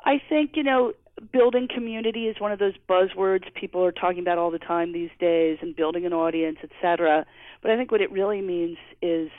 I 0.04 0.20
think, 0.28 0.52
you 0.54 0.62
know, 0.62 0.92
building 1.32 1.68
community 1.72 2.26
is 2.26 2.40
one 2.40 2.52
of 2.52 2.58
those 2.58 2.74
buzzwords 2.88 3.52
people 3.54 3.84
are 3.84 3.92
talking 3.92 4.20
about 4.20 4.38
all 4.38 4.50
the 4.50 4.58
time 4.58 4.92
these 4.92 5.10
days 5.20 5.58
and 5.62 5.76
building 5.76 6.04
an 6.06 6.12
audience, 6.12 6.58
et 6.62 6.70
cetera. 6.80 7.24
But 7.60 7.70
I 7.70 7.76
think 7.76 7.92
what 7.92 8.00
it 8.00 8.10
really 8.10 8.40
means 8.40 8.78
is 9.00 9.30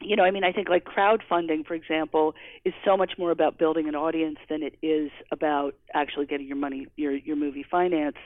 you 0.00 0.14
know, 0.14 0.22
I 0.22 0.30
mean, 0.30 0.44
I 0.44 0.52
think 0.52 0.68
like 0.68 0.84
crowdfunding, 0.84 1.66
for 1.66 1.74
example, 1.74 2.36
is 2.64 2.72
so 2.84 2.96
much 2.96 3.14
more 3.18 3.32
about 3.32 3.58
building 3.58 3.88
an 3.88 3.96
audience 3.96 4.38
than 4.48 4.62
it 4.62 4.78
is 4.80 5.10
about 5.32 5.74
actually 5.92 6.26
getting 6.26 6.46
your 6.46 6.56
money, 6.56 6.86
your 6.96 7.12
your 7.12 7.34
movie 7.34 7.64
financed. 7.68 8.18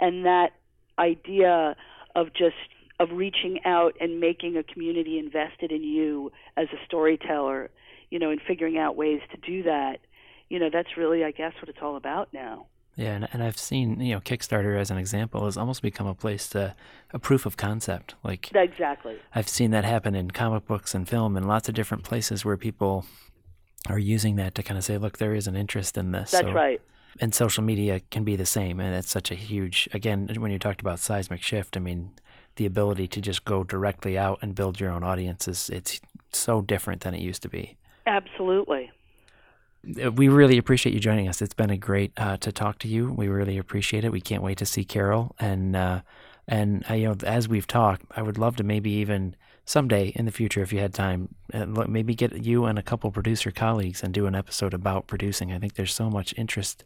And 0.00 0.24
that 0.24 0.50
idea 0.98 1.76
of 2.14 2.28
just 2.32 2.54
of 3.00 3.10
reaching 3.12 3.58
out 3.64 3.94
and 4.00 4.20
making 4.20 4.56
a 4.56 4.62
community 4.62 5.18
invested 5.18 5.72
in 5.72 5.82
you 5.82 6.30
as 6.56 6.68
a 6.72 6.84
storyteller, 6.86 7.70
you 8.10 8.18
know, 8.18 8.30
and 8.30 8.40
figuring 8.46 8.78
out 8.78 8.96
ways 8.96 9.20
to 9.32 9.36
do 9.38 9.64
that 9.64 9.98
you 10.48 10.58
know 10.58 10.70
that's 10.72 10.96
really 10.96 11.24
I 11.24 11.30
guess 11.30 11.52
what 11.60 11.68
it's 11.68 11.78
all 11.82 11.96
about 11.96 12.32
now. 12.32 12.66
Yeah, 12.96 13.16
and, 13.16 13.28
and 13.32 13.42
I've 13.42 13.58
seen 13.58 14.00
you 14.00 14.14
know 14.14 14.20
Kickstarter 14.20 14.78
as 14.78 14.90
an 14.90 14.98
example 14.98 15.44
has 15.46 15.56
almost 15.56 15.82
become 15.82 16.06
a 16.06 16.14
place 16.14 16.48
to 16.50 16.74
a 17.12 17.18
proof 17.18 17.46
of 17.46 17.56
concept. 17.56 18.14
Like 18.22 18.50
exactly, 18.54 19.16
I've 19.34 19.48
seen 19.48 19.70
that 19.72 19.84
happen 19.84 20.14
in 20.14 20.30
comic 20.30 20.66
books 20.66 20.94
and 20.94 21.08
film 21.08 21.36
and 21.36 21.48
lots 21.48 21.68
of 21.68 21.74
different 21.74 22.04
places 22.04 22.44
where 22.44 22.56
people 22.56 23.06
are 23.88 23.98
using 23.98 24.36
that 24.36 24.54
to 24.54 24.62
kind 24.62 24.78
of 24.78 24.84
say, 24.84 24.96
look, 24.96 25.18
there 25.18 25.34
is 25.34 25.46
an 25.46 25.56
interest 25.56 25.98
in 25.98 26.12
this. 26.12 26.30
That's 26.30 26.46
so, 26.46 26.52
right. 26.52 26.80
And 27.20 27.34
social 27.34 27.62
media 27.62 28.00
can 28.10 28.24
be 28.24 28.34
the 28.34 28.46
same, 28.46 28.80
and 28.80 28.94
it's 28.94 29.10
such 29.10 29.30
a 29.30 29.36
huge. 29.36 29.88
Again, 29.92 30.28
when 30.38 30.50
you 30.50 30.58
talked 30.58 30.80
about 30.80 30.98
seismic 30.98 31.42
shift, 31.42 31.76
I 31.76 31.80
mean, 31.80 32.10
the 32.56 32.66
ability 32.66 33.08
to 33.08 33.20
just 33.20 33.44
go 33.44 33.64
directly 33.64 34.18
out 34.18 34.38
and 34.42 34.54
build 34.54 34.80
your 34.80 34.90
own 34.90 35.02
audience 35.02 35.46
is 35.48 35.70
it's 35.70 36.00
so 36.32 36.60
different 36.60 37.02
than 37.02 37.14
it 37.14 37.20
used 37.20 37.42
to 37.42 37.48
be. 37.48 37.76
Absolutely. 38.06 38.90
Uh, 40.02 40.12
we 40.12 40.28
really 40.28 40.58
appreciate 40.58 40.92
you 40.92 41.00
joining 41.00 41.28
us. 41.28 41.42
It's 41.42 41.54
been 41.54 41.70
a 41.70 41.76
great 41.76 42.12
uh, 42.16 42.36
to 42.38 42.52
talk 42.52 42.78
to 42.80 42.88
you. 42.88 43.12
We 43.12 43.28
really 43.28 43.58
appreciate 43.58 44.04
it. 44.04 44.12
We 44.12 44.20
can't 44.20 44.42
wait 44.42 44.58
to 44.58 44.66
see 44.66 44.84
Carol 44.84 45.34
and 45.38 45.76
uh, 45.76 46.00
and 46.46 46.84
uh, 46.88 46.94
you 46.94 47.08
know 47.08 47.16
as 47.24 47.48
we've 47.48 47.66
talked, 47.66 48.04
I 48.16 48.22
would 48.22 48.38
love 48.38 48.56
to 48.56 48.64
maybe 48.64 48.90
even 48.90 49.36
someday 49.64 50.08
in 50.14 50.24
the 50.24 50.30
future, 50.30 50.62
if 50.62 50.72
you 50.72 50.78
had 50.78 50.92
time, 50.94 51.34
uh, 51.52 51.66
maybe 51.66 52.14
get 52.14 52.44
you 52.44 52.64
and 52.66 52.78
a 52.78 52.82
couple 52.82 53.10
producer 53.10 53.50
colleagues 53.50 54.02
and 54.02 54.12
do 54.12 54.26
an 54.26 54.34
episode 54.34 54.74
about 54.74 55.06
producing. 55.06 55.52
I 55.52 55.58
think 55.58 55.74
there's 55.74 55.94
so 55.94 56.10
much 56.10 56.34
interest, 56.36 56.84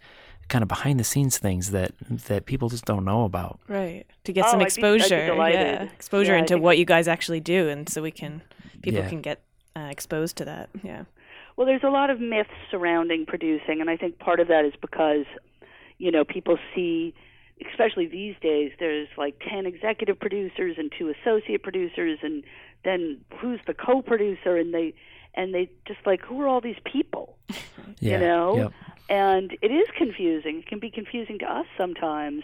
kind 0.49 0.62
of 0.62 0.69
behind 0.69 1.01
the 1.01 1.05
scenes 1.05 1.38
things 1.38 1.71
that 1.73 1.93
that 2.09 2.47
people 2.47 2.69
just 2.69 2.85
don't 2.85 3.05
know 3.05 3.25
about. 3.25 3.59
Right. 3.69 4.07
To 4.25 4.33
get 4.33 4.47
oh, 4.47 4.51
some 4.51 4.61
exposure, 4.61 5.33
be, 5.33 5.37
yeah, 5.37 5.83
exposure 5.83 6.35
yeah, 6.35 6.41
into 6.41 6.59
what 6.59 6.79
you 6.79 6.85
guys 6.85 7.09
actually 7.09 7.41
do, 7.41 7.69
and 7.69 7.88
so 7.88 8.03
we 8.03 8.11
can 8.11 8.43
people 8.83 9.01
yeah. 9.01 9.09
can 9.09 9.23
get 9.23 9.43
uh, 9.77 9.88
exposed 9.91 10.37
to 10.37 10.45
that. 10.45 10.71
Yeah. 10.83 11.05
Well, 11.57 11.67
there's 11.67 11.83
a 11.83 11.91
lot 11.91 12.09
of 12.11 12.21
myths 12.21 12.51
surrounding 12.71 13.27
producing, 13.27 13.81
and 13.81 13.91
I 13.91 13.97
think 13.97 14.21
part 14.21 14.38
of 14.38 14.47
that 14.47 14.64
is 14.64 14.75
because, 14.81 15.25
you 15.99 16.12
know, 16.12 16.25
people 16.25 16.57
see, 16.73 17.14
especially 17.69 18.07
these 18.07 18.37
days, 18.41 18.71
there's 18.79 19.09
like 19.17 19.43
10 19.51 19.67
executive 19.67 20.21
producers 20.21 20.77
and 20.79 20.93
two 20.97 21.12
associate 21.12 21.64
producers, 21.64 22.21
and 22.23 22.45
then 22.85 23.21
who's 23.38 23.61
the 23.67 23.75
co 23.75 24.03
producer, 24.03 24.57
and 24.57 24.73
they, 24.73 24.95
and 25.35 25.55
they 25.55 25.71
just 25.87 26.01
like, 26.07 26.23
who 26.23 26.41
are 26.41 26.49
all 26.49 26.61
these 26.61 26.79
people? 26.85 27.37
yeah, 28.01 28.12
you 28.12 28.19
know? 28.19 28.57
Yep. 28.57 28.73
And 29.11 29.59
it 29.62 29.71
is 29.71 29.88
confusing. 29.97 30.59
It 30.59 30.67
can 30.67 30.79
be 30.79 30.91
confusing 30.91 31.38
to 31.38 31.47
us 31.47 31.67
sometimes. 31.79 32.43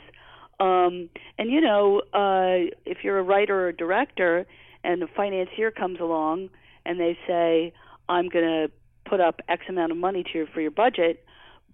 Um, 0.61 1.11
and, 1.39 1.51
you 1.51 1.61
know, 1.61 2.01
uh, 2.15 2.71
if 2.87 3.05
you're 3.05 3.19
a 3.19 3.23
writer 3.23 3.67
or 3.67 3.69
a 3.69 3.77
director, 3.77 4.47
and 4.85 5.03
a 5.03 5.07
financier 5.07 5.71
comes 5.71 5.99
along 5.99 6.51
and 6.85 7.01
they 7.01 7.19
say, 7.27 7.73
I'm 8.09 8.29
going 8.29 8.45
to 8.45 8.71
put 9.09 9.21
up 9.21 9.41
X 9.49 9.65
amount 9.69 9.91
of 9.91 9.99
money 9.99 10.23
to 10.23 10.31
your 10.35 10.47
for 10.47 10.61
your 10.61 10.71
budget, 10.71 11.25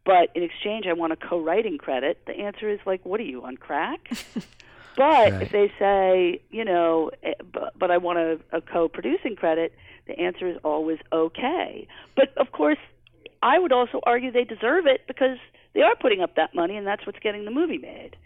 but 0.05 0.31
in 0.35 0.43
exchange 0.43 0.87
I 0.87 0.93
want 0.95 1.13
a 1.13 1.17
co-writing 1.17 1.77
credit. 1.77 2.23
The 2.27 2.33
answer 2.33 2.71
is 2.71 2.79
like, 2.87 3.05
what 3.05 3.21
are 3.21 3.25
you 3.25 3.45
on 3.45 3.57
crack? 3.57 4.11
but 4.97 5.03
right. 5.03 5.43
if 5.43 5.53
they 5.53 5.73
say, 5.79 6.43
you 6.51 6.65
know, 6.65 7.11
eh, 7.23 7.33
but, 7.53 7.79
but 7.79 7.91
I 7.91 7.99
want 7.99 8.19
a, 8.19 8.39
a 8.53 8.61
co-producing 8.61 9.37
credit, 9.37 9.73
the 10.07 10.19
answer 10.19 10.49
is 10.49 10.57
always 10.65 10.99
okay. 11.13 11.87
But 12.17 12.37
of 12.37 12.53
course, 12.53 12.79
I 13.43 13.59
would 13.59 13.73
also 13.73 14.01
argue 14.05 14.31
they 14.31 14.45
deserve 14.45 14.87
it 14.87 15.03
because 15.07 15.39
they 15.75 15.83
are 15.83 15.95
putting 15.97 16.21
up 16.21 16.37
that 16.37 16.55
money, 16.55 16.77
and 16.77 16.87
that's 16.87 17.07
what's 17.07 17.19
getting 17.21 17.45
the 17.45 17.51
movie 17.51 17.79
made. 17.79 18.17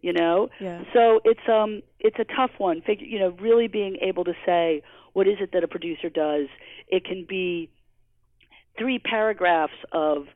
You 0.00 0.12
know, 0.12 0.50
yeah. 0.60 0.82
so 0.92 1.20
it's 1.24 1.48
um 1.48 1.82
it's 2.00 2.18
a 2.18 2.24
tough 2.24 2.50
one. 2.58 2.82
Figure, 2.82 3.06
you 3.06 3.20
know, 3.20 3.36
really 3.40 3.68
being 3.68 3.98
able 4.00 4.24
to 4.24 4.34
say 4.44 4.82
what 5.12 5.28
is 5.28 5.36
it 5.40 5.52
that 5.52 5.62
a 5.62 5.68
producer 5.68 6.08
does. 6.08 6.48
It 6.88 7.04
can 7.04 7.24
be 7.28 7.70
three 8.76 8.98
paragraphs 8.98 9.74
of 9.92 10.26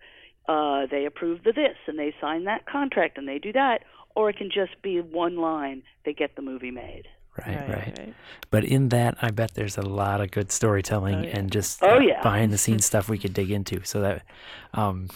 uh, 0.48 0.86
they 0.90 1.06
approve 1.06 1.42
the 1.42 1.52
this 1.52 1.76
and 1.86 1.98
they 1.98 2.14
sign 2.20 2.44
that 2.44 2.66
contract 2.66 3.18
and 3.18 3.26
they 3.26 3.38
do 3.38 3.52
that, 3.52 3.82
or 4.16 4.30
it 4.30 4.36
can 4.36 4.50
just 4.50 4.80
be 4.82 5.00
one 5.00 5.36
line 5.36 5.82
they 6.04 6.12
get 6.12 6.34
the 6.34 6.42
movie 6.42 6.72
made. 6.72 7.04
Right, 7.38 7.54
right, 7.54 7.68
right, 7.68 7.98
right. 7.98 8.14
But 8.50 8.64
in 8.64 8.88
that, 8.88 9.18
I 9.20 9.30
bet 9.30 9.52
there's 9.54 9.76
a 9.76 9.82
lot 9.82 10.22
of 10.22 10.30
good 10.30 10.50
storytelling 10.50 11.16
oh, 11.16 11.22
yeah. 11.22 11.38
and 11.38 11.52
just 11.52 11.82
oh, 11.82 12.00
yeah. 12.00 12.22
behind 12.22 12.50
the 12.50 12.58
scenes 12.58 12.86
stuff 12.92 13.08
we 13.10 13.18
could 13.18 13.34
dig 13.34 13.50
into. 13.50 13.84
So 13.84 14.00
that, 14.00 14.22
um, 14.72 15.08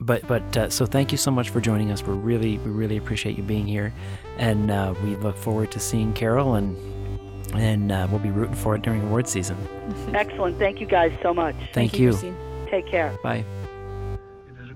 but 0.00 0.26
but 0.26 0.56
uh, 0.56 0.68
so 0.68 0.84
thank 0.84 1.12
you 1.12 1.18
so 1.18 1.30
much 1.30 1.50
for 1.50 1.60
joining 1.60 1.92
us. 1.92 2.02
We're 2.02 2.14
really 2.14 2.58
we 2.58 2.70
really 2.70 2.96
appreciate 2.96 3.36
you 3.36 3.44
being 3.44 3.68
here, 3.68 3.92
and 4.36 4.70
uh, 4.70 4.94
we 5.04 5.14
look 5.16 5.36
forward 5.36 5.70
to 5.70 5.78
seeing 5.78 6.12
Carol 6.12 6.54
and 6.54 6.76
and 7.54 7.92
uh, 7.92 8.08
we'll 8.10 8.20
be 8.20 8.30
rooting 8.30 8.56
for 8.56 8.74
it 8.74 8.82
during 8.82 9.02
award 9.02 9.28
season. 9.28 9.56
Excellent. 10.14 10.58
Thank 10.58 10.80
you 10.80 10.86
guys 10.86 11.12
so 11.22 11.32
much. 11.32 11.54
Thank, 11.54 11.92
thank 11.92 11.98
you. 11.98 12.16
you. 12.16 12.36
Take 12.68 12.88
care. 12.88 13.16
Bye. 13.22 13.44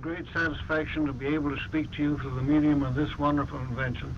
Great 0.05 0.27
satisfaction 0.35 1.07
to 1.07 1.15
be 1.15 1.29
able 1.29 1.49
to 1.49 1.57
speak 1.67 1.91
to 1.93 2.03
you 2.03 2.19
through 2.19 2.35
the 2.35 2.43
medium 2.43 2.83
of 2.83 2.95
this 2.95 3.09
wonderful 3.19 3.59
invention 3.59 4.15